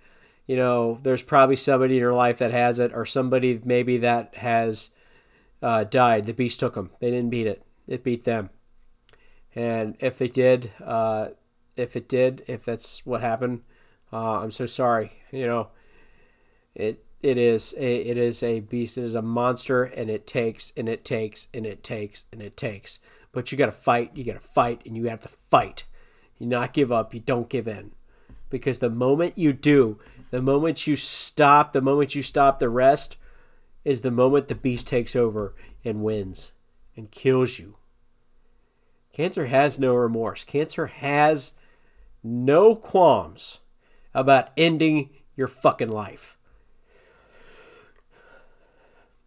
You 0.48 0.56
know, 0.56 1.00
there's 1.04 1.24
probably 1.24 1.58
somebody 1.58 1.96
in 1.96 2.02
your 2.02 2.14
life 2.14 2.38
that 2.40 2.52
has 2.52 2.80
it, 2.80 2.92
or 2.94 3.06
somebody 3.06 3.62
maybe 3.64 3.98
that 3.98 4.36
has 4.36 4.92
uh, 5.62 5.84
died. 5.84 6.26
The 6.26 6.34
beast 6.34 6.60
took 6.60 6.76
them. 6.76 6.92
They 7.00 7.12
didn't 7.12 7.30
beat 7.30 7.48
it 7.48 7.64
it 7.92 8.04
beat 8.04 8.24
them. 8.24 8.50
And 9.54 9.98
if 10.00 10.18
they 10.18 10.30
did, 10.30 10.72
uh, 10.84 11.30
if 11.76 11.96
it 11.96 12.08
did, 12.08 12.44
if 12.48 12.64
that's 12.64 13.06
what 13.06 13.22
happened, 13.22 13.62
uh, 14.14 14.40
I'm 14.40 14.52
so 14.52 14.66
sorry. 14.66 15.12
You 15.32 15.46
know, 15.46 15.68
it 16.74 17.04
it 17.22 17.38
is 17.38 17.74
a 17.78 17.96
it 17.96 18.18
is 18.18 18.44
a 18.44 18.60
beast. 18.60 18.98
It 18.98 19.04
is 19.04 19.16
a 19.16 19.22
monster, 19.22 19.84
and 19.84 20.10
it 20.10 20.26
takes 20.26 20.74
and 20.76 20.90
it 20.90 21.06
takes 21.06 21.48
and 21.54 21.66
it 21.66 21.84
takes 21.84 22.26
and 22.32 22.42
it 22.42 22.58
takes. 22.58 23.00
But 23.32 23.52
you 23.52 23.58
got 23.58 23.68
to 23.68 23.72
fight. 23.72 24.12
You 24.16 24.24
got 24.24 24.34
to 24.34 24.40
fight, 24.40 24.82
and 24.86 24.96
you 24.98 25.06
have 25.06 25.22
to 25.22 25.30
fight. 25.30 25.86
You 26.38 26.48
not 26.48 26.74
give 26.74 26.92
up. 26.92 27.14
You 27.14 27.20
don't 27.20 27.50
give 27.50 27.68
in, 27.68 27.92
because 28.50 28.80
the 28.80 28.90
moment 28.90 29.38
you 29.38 29.54
do, 29.54 30.00
the 30.32 30.42
moment 30.42 30.88
you 30.88 30.96
stop, 30.96 31.74
the 31.74 31.82
moment 31.82 32.16
you 32.16 32.24
stop 32.24 32.60
the 32.60 32.70
rest, 32.70 33.18
is 33.86 34.02
the 34.02 34.12
moment 34.12 34.48
the 34.48 34.56
beast 34.56 34.88
takes 34.88 35.16
over 35.16 35.56
and 35.86 36.04
wins 36.04 36.52
and 36.96 37.12
kills 37.12 37.60
you. 37.60 37.78
Cancer 39.14 39.48
has 39.48 39.80
no 39.80 39.94
remorse. 39.94 40.44
Cancer 40.44 40.88
has 40.88 41.54
no 42.24 42.76
qualms 42.76 43.60
about 44.14 44.50
ending 44.56 45.10
your 45.36 45.48
fucking 45.48 45.90
life. 45.90 46.38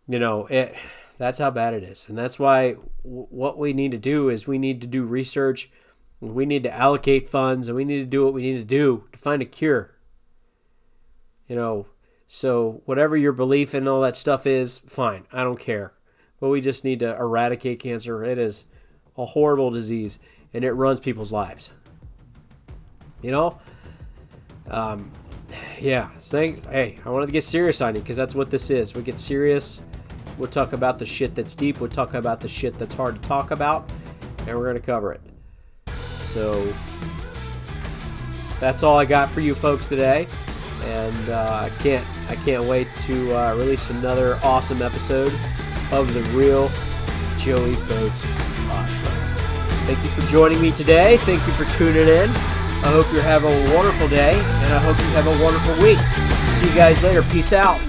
You 0.07 0.19
know, 0.19 0.47
it 0.47 0.75
that's 1.19 1.39
how 1.39 1.51
bad 1.51 1.75
it 1.75 1.83
is. 1.83 2.09
And 2.09 2.19
that's 2.19 2.39
why 2.39 2.73
w- 3.05 3.27
what 3.31 3.59
we 3.59 3.73
need 3.73 3.93
to 3.93 3.99
do 3.99 4.29
is 4.29 4.47
we 4.47 4.59
need 4.59 4.81
to 4.81 4.87
do 4.87 5.05
research, 5.05 5.71
we 6.21 6.47
need 6.47 6.63
to 6.65 6.75
allocate 6.75 7.29
funds, 7.29 7.69
and 7.69 7.77
we 7.77 7.85
need 7.85 7.99
to 7.99 8.07
do 8.07 8.25
what 8.25 8.35
we 8.35 8.43
need 8.43 8.59
to 8.59 8.65
do 8.65 9.05
to 9.13 9.19
find 9.19 9.41
a 9.41 9.47
cure. 9.47 9.95
You 11.49 11.57
know, 11.57 11.87
so 12.27 12.83
whatever 12.85 13.17
your 13.17 13.33
belief 13.33 13.75
and 13.75 13.89
all 13.89 14.01
that 14.01 14.17
stuff 14.17 14.47
is, 14.47 14.79
fine. 14.79 15.27
I 15.33 15.45
don't 15.45 15.61
care. 15.61 15.93
But 16.41 16.49
we 16.49 16.61
just 16.61 16.85
need 16.85 17.01
to 17.01 17.15
eradicate 17.17 17.79
cancer. 17.79 18.25
It 18.25 18.39
is 18.39 18.65
a 19.17 19.25
horrible 19.25 19.71
disease 19.71 20.19
and 20.53 20.65
it 20.65 20.73
runs 20.73 21.01
people's 21.01 21.33
lives. 21.33 21.71
You 23.23 23.31
know? 23.31 23.59
Um, 24.69 25.11
yeah. 25.81 26.11
Saying, 26.19 26.63
hey, 26.71 26.99
I 27.05 27.11
wanted 27.11 27.27
to 27.27 27.33
get 27.33 27.45
serious 27.45 27.81
on 27.81 27.95
you 27.95 28.01
because 28.01 28.17
that's 28.17 28.35
what 28.35 28.51
this 28.51 28.71
is. 28.71 28.95
We 28.95 29.03
get 29.03 29.19
serious. 29.19 29.81
We'll 30.39 30.51
talk 30.51 30.73
about 30.73 30.99
the 30.99 31.07
shit 31.07 31.35
that's 31.35 31.55
deep. 31.55 31.81
We'll 31.81 31.91
talk 31.91 32.15
about 32.15 32.41
the 32.41 32.49
shit 32.49 32.77
that's 32.79 32.95
hard 32.95 33.23
to 33.23 33.29
talk 33.29 33.51
about, 33.51 33.91
and 34.47 34.57
we're 34.59 34.65
going 34.65 34.77
to 34.77 34.83
cover 34.83 35.13
it. 35.13 35.21
So, 36.23 36.73
that's 38.61 38.83
all 38.83 38.99
I 38.99 39.05
got 39.05 39.31
for 39.31 39.41
you 39.41 39.55
folks 39.55 39.87
today. 39.89 40.27
and 40.85 41.29
uh, 41.31 41.69
I 41.71 41.83
can't 41.83 42.07
I 42.29 42.37
can't 42.37 42.65
wait 42.65 42.89
to 43.07 43.35
uh, 43.37 43.55
release 43.55 43.91
another 43.91 44.39
awesome 44.43 44.83
episode 44.83 45.33
of 45.93 46.13
the 46.13 46.23
Real 46.37 46.69
Joey 47.39 47.75
Boats 47.87 48.21
podcast. 48.69 49.39
Thank 49.87 50.03
you 50.03 50.11
for 50.11 50.23
joining 50.31 50.61
me 50.61 50.73
today. 50.73 51.17
Thank 51.19 51.47
you 51.47 51.53
for 51.55 51.65
tuning 51.77 52.09
in. 52.09 52.31
I 52.31 52.89
hope 52.89 53.11
you're 53.13 53.23
having 53.23 53.51
a 53.51 53.75
wonderful 53.75 54.09
day, 54.09 54.35
and 54.35 54.75
I 54.75 54.79
hope 54.79 54.99
you 54.99 55.05
have 55.15 55.27
a 55.27 55.43
wonderful 55.43 55.75
week. 55.83 55.99
See 56.59 56.69
you 56.69 56.75
guys 56.75 57.03
later. 57.03 57.23
Peace 57.23 57.53
out. 57.53 57.81